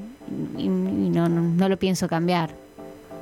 [0.58, 2.52] y- y no, no, no lo pienso cambiar.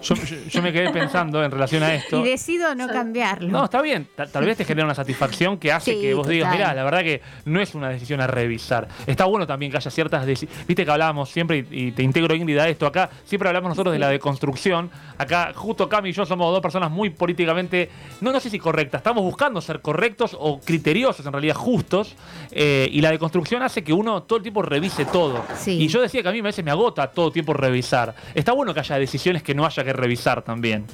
[0.05, 2.19] Yo, yo- yo me quedé pensando en relación a esto.
[2.19, 3.49] Y decido no cambiarlo.
[3.49, 4.07] No, está bien.
[4.15, 6.83] Ta- Tal vez te genera una satisfacción que hace Sí, que vos digas, mirá, la
[6.83, 8.87] verdad que no es una decisión a revisar.
[9.07, 10.67] Está bueno también que haya ciertas decisiones.
[10.67, 13.93] Viste que hablábamos siempre, y, y te integro Ingrid a esto acá, siempre hablamos nosotros
[13.93, 14.89] de la deconstrucción.
[15.17, 17.89] Acá, justo Cami y yo somos dos personas muy políticamente,
[18.21, 22.15] no, no sé si correctas, estamos buscando ser correctos o criteriosos, en realidad justos.
[22.51, 25.43] eh, y la deconstrucción hace que uno todo el tiempo revise todo.
[25.57, 25.71] Sí.
[25.81, 28.13] Y yo decía que a mí a veces me agota todo el tiempo revisar.
[28.33, 30.85] Está bueno que haya decisiones que no haya que revisar también.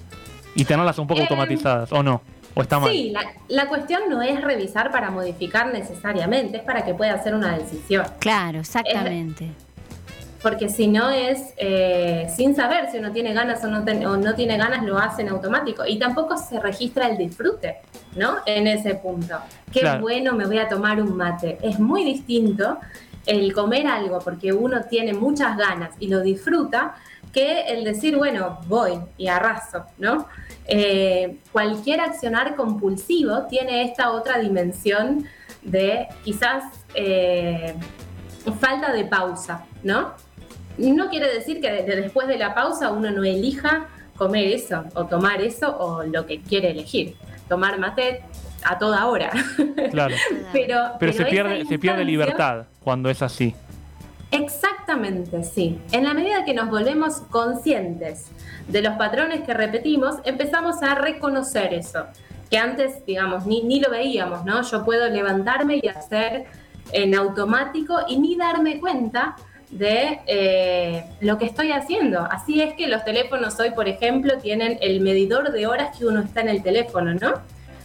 [0.56, 2.22] Y tenerlas un poco Eh, automatizadas, ¿o no?
[2.54, 2.92] ¿O está mal?
[2.92, 7.34] Sí, la, la cuestión no es revisar para modificar necesariamente, es para que pueda hacer
[7.34, 8.06] una decisión.
[8.20, 9.50] Claro, exactamente.
[10.42, 14.18] Porque si no es eh, sin saber si uno tiene ganas o no, ten- o
[14.18, 15.86] no tiene ganas, lo hace en automático.
[15.86, 17.78] Y tampoco se registra el disfrute,
[18.16, 18.38] ¿no?
[18.48, 19.36] En ese punto.
[19.72, 20.02] Qué Claro.
[20.02, 21.60] bueno, me voy a tomar un mate.
[21.62, 22.80] Es muy distinto
[23.28, 26.96] el comer algo porque uno tiene muchas ganas y lo disfruta
[27.34, 30.28] que el decir, bueno, voy y arraso, ¿no?
[30.66, 35.26] Eh, cualquier accionar compulsivo tiene esta otra dimensión
[35.62, 36.64] de quizás
[36.94, 37.74] eh,
[38.60, 40.14] falta de pausa, ¿no?
[40.78, 45.06] No quiere decir que de- después de la pausa uno no elija comer eso o
[45.06, 47.16] tomar eso o lo que quiere elegir.
[47.50, 48.22] Tomar mate
[48.64, 49.32] a toda hora.
[49.92, 50.16] Claro.
[50.54, 53.56] pero, Pero, se pierde, se pierde instancia- libertad cuando es así.
[54.32, 55.80] Exactamente, sí.
[55.92, 58.28] En la medida que nos volvemos conscientes
[58.68, 62.06] de los patrones que repetimos, empezamos a reconocer eso,
[62.50, 64.62] que antes, digamos, ni, ni lo veíamos, ¿no?
[64.64, 66.46] Yo puedo levantarme y hacer
[66.94, 69.36] en automático y ni darme cuenta
[69.70, 72.28] de eh, lo que estoy haciendo.
[72.30, 76.22] Así es que los teléfonos hoy, por ejemplo, tienen el medidor de horas que uno
[76.22, 77.34] está en el teléfono, ¿no?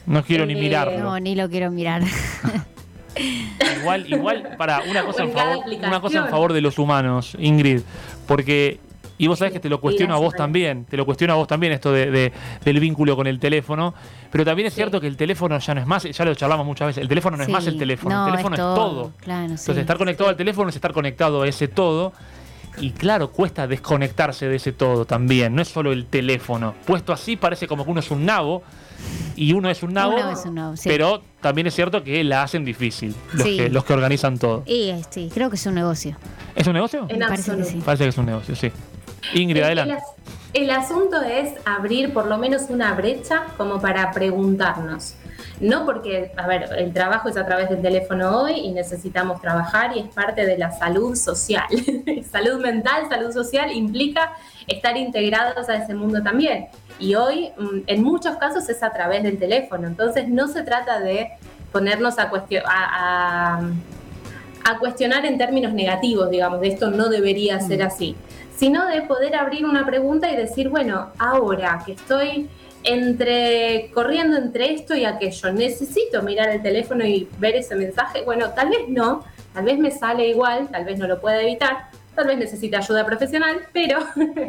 [0.07, 0.99] No quiero ni Eh, mirarlo.
[0.99, 2.03] No, ni lo quiero mirar.
[3.81, 7.81] Igual, igual, para una cosa, en favor, una cosa en favor de los humanos, Ingrid,
[8.27, 8.79] porque,
[9.19, 11.49] y vos sabés que te lo cuestiono a vos también, te lo cuestiono a vos
[11.49, 12.33] también esto de, de-
[12.65, 13.95] del vínculo con el teléfono,
[14.31, 14.79] pero también es Sí.
[14.79, 17.37] cierto que el teléfono ya no es más, ya lo charlamos muchas veces, el teléfono
[17.37, 19.13] no es más el teléfono, No, el teléfono es todo.
[19.21, 19.53] Claro, sí.
[19.63, 22.13] Entonces estar conectado al teléfono es estar conectado a ese todo.
[22.79, 25.55] Y claro, cuesta desconectarse de ese todo también.
[25.55, 26.75] No es solo el teléfono.
[26.85, 28.63] Puesto así parece como que uno es un nabo.
[29.37, 30.89] Y uno es un nabo, Uno es un nabo, sí.
[30.89, 33.57] pero también es cierto que la hacen difícil los, Sí.
[33.57, 34.63] que, los que organizan todo.
[34.67, 36.17] Y sí, creo que es un negocio.
[36.55, 37.07] ¿Es un negocio?
[37.09, 37.83] En parece que sí.
[37.85, 38.71] Parece que es un negocio, sí.
[39.35, 39.95] Ingrid, El, adelante.
[39.95, 40.03] as-
[40.55, 45.15] el asunto es abrir por lo menos una brecha como para preguntarnos.
[45.61, 49.97] No porque, a ver, el trabajo es a través del teléfono hoy y necesitamos trabajar
[49.97, 51.65] y es parte de la salud social.
[52.31, 54.33] salud mental, salud social implica
[54.67, 56.67] estar integrados a ese mundo también.
[56.99, 59.87] Y hoy, mm, en muchos casos, es a través del teléfono.
[59.87, 61.31] Entonces, no se trata de
[61.73, 62.23] ponernos a,
[62.65, 63.61] a- a-
[64.65, 68.17] a cuestionar en términos negativos, digamos, de esto no debería ser así,
[68.57, 72.49] sino de poder abrir una pregunta y decir, bueno, ahora que estoy
[72.83, 78.23] entre corriendo entre esto y aquello, necesito mirar el teléfono y ver ese mensaje.
[78.23, 81.91] Bueno, tal vez no, tal vez me sale igual, tal vez no lo pueda evitar,
[82.17, 83.99] tal vez necesite ayuda profesional, pero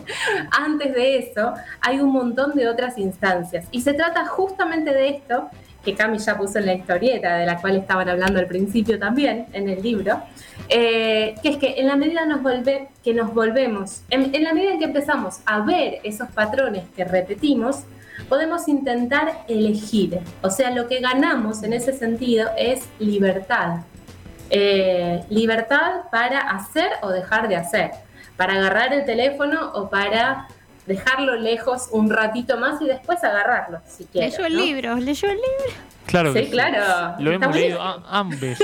[0.51, 3.67] antes de eso hay un montón de otras instancias.
[3.71, 5.49] Y se trata justamente de esto
[5.83, 9.45] que Cami ya puso en la historieta, de la cual estaban hablando al principio también
[9.53, 10.21] en el libro,
[10.67, 12.41] eh, que es que en la medida nos
[13.03, 17.05] que nos volvemos, en, en la medida en que empezamos a ver esos patrones que
[17.05, 17.83] repetimos,
[18.27, 20.19] podemos intentar elegir.
[20.41, 23.81] O sea, lo que ganamos en ese sentido es libertad.
[24.49, 27.91] Eh, libertad para hacer o dejar de hacer,
[28.37, 30.47] para agarrar el teléfono o para
[30.85, 34.27] dejarlo lejos un ratito más y después agarrarlo, si quiero.
[34.29, 34.59] Leyó el ¿no?
[34.61, 35.73] libro, leyó el libro.
[36.05, 37.15] Claro que Sí, claro.
[37.19, 38.07] Lo hemos leído buenísimo.
[38.09, 38.59] a- ambes.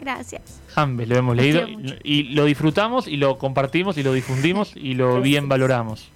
[0.00, 0.42] Gracias.
[0.74, 1.66] Ambes lo hemos leído
[2.02, 6.08] y lo disfrutamos y lo compartimos y lo difundimos y lo bien valoramos.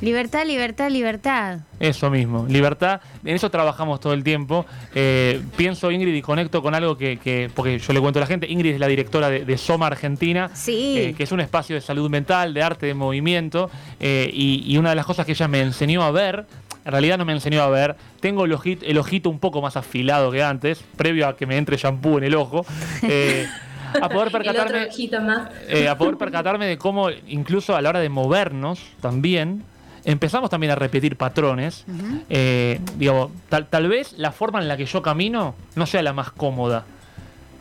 [0.00, 1.58] Libertad, libertad, libertad.
[1.80, 4.66] Eso mismo, libertad, en eso trabajamos todo el tiempo.
[4.94, 8.26] Eh, pienso, Ingrid, y conecto con algo que, que- porque yo le cuento a la
[8.26, 10.94] gente, Ingrid es la directora de, de Soma Argentina, Sí.
[10.98, 14.78] eh, que es un espacio de salud mental, de arte, de movimiento, eh, y, y
[14.78, 16.44] una de las cosas que ella me enseñó a ver,
[16.84, 19.76] en realidad no me enseñó a ver, tengo el ojito, el ojito un poco más
[19.76, 22.66] afilado que antes, previo a que me entre shampoo en el ojo,
[23.02, 23.46] eh,
[24.00, 24.88] a poder percatarme
[25.22, 25.50] más.
[25.68, 29.64] eh, a poder percatarme de cómo incluso a la hora de movernos también
[30.04, 31.84] empezamos también a repetir patrones.
[32.28, 36.12] Eh, digamos, tal, tal vez la forma en la que yo camino no sea la
[36.12, 36.84] más cómoda.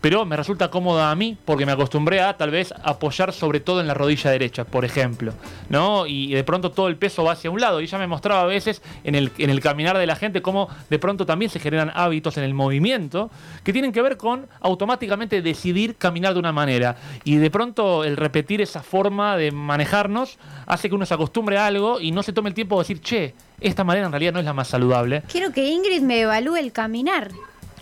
[0.03, 3.79] Pero me resulta cómoda a mí porque me acostumbré a tal vez apoyar sobre todo
[3.79, 5.31] en la rodilla derecha, por ejemplo.
[5.69, 6.05] ¿no?
[6.07, 7.79] Y de pronto todo el peso va hacia un lado.
[7.79, 10.67] Y ella me mostraba a veces en el, en el caminar de la gente cómo
[10.89, 13.31] de pronto también se generan hábitos en el movimiento
[13.63, 16.97] que tienen que ver con automáticamente decidir caminar de una manera.
[17.23, 21.65] Y de pronto el repetir esa forma de manejarnos hace que uno se acostumbre a
[21.65, 24.39] algo y no se tome el tiempo de decir, che, esta manera en realidad no
[24.39, 25.23] es la más saludable.
[25.31, 27.31] Quiero que Ingrid me evalúe el caminar.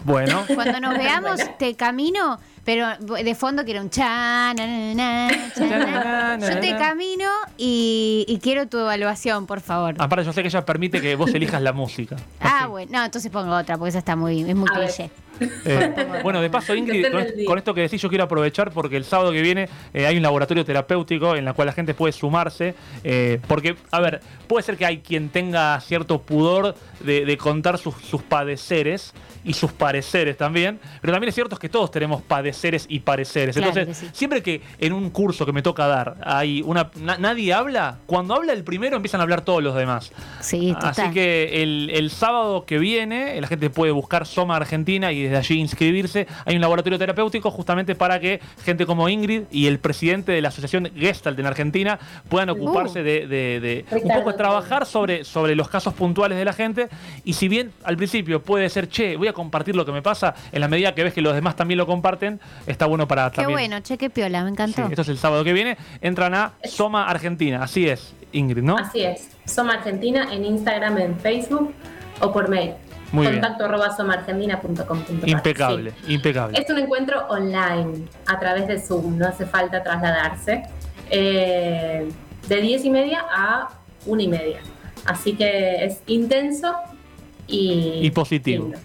[0.04, 0.46] Bueno.
[0.56, 6.38] Cuando nos veamos, te camino, pero de fondo quiero un cha, na, na, na, cha,
[6.38, 6.50] na.
[6.54, 9.96] Yo te camino y, y quiero tu evaluación, por favor.
[10.00, 12.18] Aparte, yo sé que ella permite que vos elijas la música.
[12.40, 15.10] Ah, bueno, no, entonces pongo otra, porque esa está muy, es muy cliché.
[15.40, 17.08] Eh, bueno, de paso, Ingrid,
[17.46, 20.24] con, esto que decís, yo quiero aprovechar porque el sábado que viene eh, hay un
[20.24, 22.76] laboratorio terapéutico en la cual la gente puede sumarse.
[23.04, 27.78] eh, porque, a ver, puede ser que hay quien tenga cierto pudor de, de contar
[27.78, 29.14] sus, sus padeceres
[29.44, 30.80] y sus pareceres también.
[31.02, 33.56] Pero también es cierto que todos tenemos padeceres y pareceres.
[33.56, 34.12] Claro Entonces, que sí.
[34.14, 38.36] siempre que en un curso que me toca dar hay una na- nadie habla, cuando
[38.36, 40.12] habla el primero empiezan a hablar todos los demás.
[40.42, 40.90] Sí, total.
[40.92, 45.38] Así que el, el sábado que viene la gente puede buscar Soma Argentina y desde
[45.54, 46.28] allí inscribirse.
[46.46, 50.50] Hay un laboratorio terapéutico justamente para que gente como Ingrid y el presidente de la
[50.50, 55.70] Asociación Gestalt en Argentina puedan ocuparse de, de- de un poco trabajar sobre, sobre los
[55.70, 56.90] casos puntuales de la gente.
[57.24, 60.36] Y si bien al principio puede ser, che, voy a compartir lo que me pasa,
[60.52, 63.38] en la medida que ves que los demás también lo comparten, está bueno para Qué
[63.38, 63.54] también.
[63.58, 64.82] bueno, che, qué piola, me Sí, encantó.
[64.88, 65.78] esto es el sábado que viene.
[66.02, 67.64] Entran a Soma Argentina.
[67.64, 68.78] Así es, Ingrid, ¿no?
[68.78, 69.30] Así es.
[69.46, 71.74] Soma Argentina en Instagram, en Facebook
[72.20, 72.74] o por mail.
[73.12, 73.42] Muy bien.
[75.16, 75.38] Contacto.
[75.38, 76.14] Impecable, Sí.
[76.14, 76.60] impecable.
[76.60, 80.64] Es un encuentro online a través de Zoom, no hace falta trasladarse.
[81.10, 82.10] Eh,
[82.48, 83.70] de 10 y media a
[84.06, 84.60] 1 y media.
[85.06, 86.74] Así que es intenso
[87.48, 88.66] y, Y positivo.
[88.66, 88.80] lindo.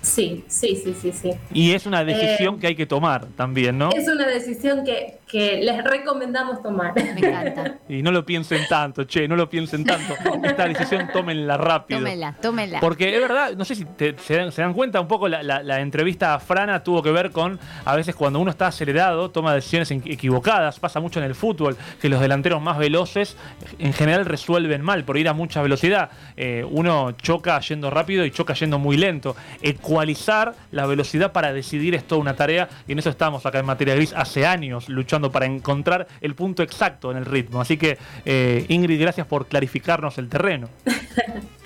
[0.00, 1.30] Sí, sí, sí, sí, sí.
[1.52, 3.90] Y es una decisión Eh, que hay que tomar también, ¿no?
[3.90, 6.94] Es una decisión que, que les recomendamos tomar.
[6.94, 7.74] Me encanta.
[7.88, 10.14] Y no lo piensen tanto, che, no lo piensen tanto.
[10.42, 12.00] Esta decisión tómenla rápido.
[12.00, 12.80] Tómela, tómela.
[12.80, 15.42] Porque es verdad, no sé si te- se, dan, se dan cuenta un poco, la,
[15.42, 19.30] la- la entrevista a Frana tuvo que ver con, a veces cuando uno está acelerado,
[19.30, 23.36] toma decisiones equivocadas, pasa mucho en el fútbol, que los delanteros más veloces
[23.78, 26.10] en general resuelven mal por ir a mucha velocidad.
[26.36, 29.34] Eh, uno choca yendo rápido y choca yendo muy lento.
[29.62, 33.66] Ecualizar la velocidad para decidir es toda una tarea y en eso estamos acá en
[33.66, 37.60] Materia Gris hace años luchando para encontrar el punto exacto en el ritmo.
[37.60, 40.68] Así que, eh, Ingrid, gracias por clarificarnos el terreno.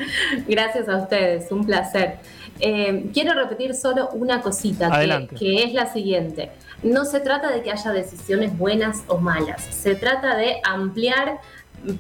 [0.48, 2.18] Gracias a ustedes, un placer.
[2.61, 4.90] Eh, quiero repetir solo una cosita,
[5.38, 6.50] que, es la siguiente.
[6.82, 11.38] No se trata de que haya decisiones buenas o malas, se trata de ampliar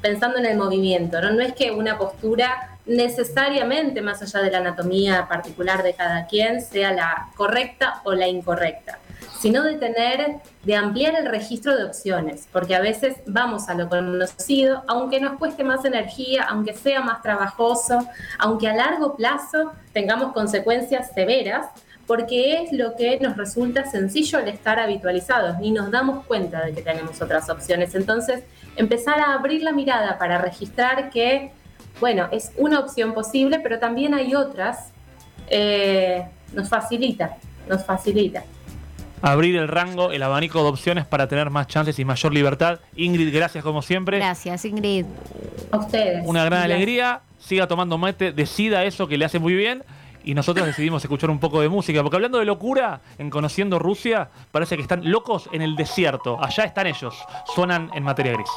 [0.00, 1.32] pensando en el movimiento, ¿no?
[1.32, 6.60] No es que una postura necesariamente, más allá de la anatomía particular de cada quien,
[6.60, 8.98] sea la correcta o la incorrecta,
[9.42, 13.88] sino de tener, de ampliar el registro de opciones, porque a veces vamos a lo
[13.88, 18.06] conocido, aunque nos cueste más energía, aunque sea más trabajoso,
[18.38, 21.66] aunque a largo plazo tengamos consecuencias severas,
[22.06, 26.72] porque es lo que nos resulta sencillo al estar habitualizados, ni nos damos cuenta de
[26.72, 27.96] que tenemos otras opciones.
[27.96, 28.44] Entonces,
[28.76, 31.50] empezar a abrir la mirada para registrar que,
[31.98, 34.90] bueno, es una opción posible, pero también hay otras,
[35.48, 37.38] eh, nos facilita,
[37.68, 38.44] nos facilita.
[39.22, 42.80] Abrir el rango, el abanico de opciones para tener más chances y mayor libertad.
[42.96, 44.18] Ingrid, gracias como siempre.
[44.18, 45.06] Gracias, Ingrid.
[45.70, 46.22] A ustedes.
[46.26, 46.74] Una gran Gracias.
[46.76, 47.20] alegría.
[47.38, 49.84] Siga tomando mate, decida eso que le hace muy bien.
[50.24, 52.00] Y nosotros decidimos escuchar un poco de música.
[52.02, 56.42] Porque hablando de locura, en Conociendo Rusia, parece que están locos en el desierto.
[56.42, 57.14] Allá están ellos.
[57.54, 58.48] Suenan en materia gris.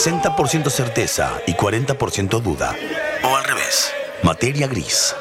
[0.00, 2.74] 60% certeza y 40% duda.
[3.22, 3.92] O al revés,
[4.22, 5.14] materia gris.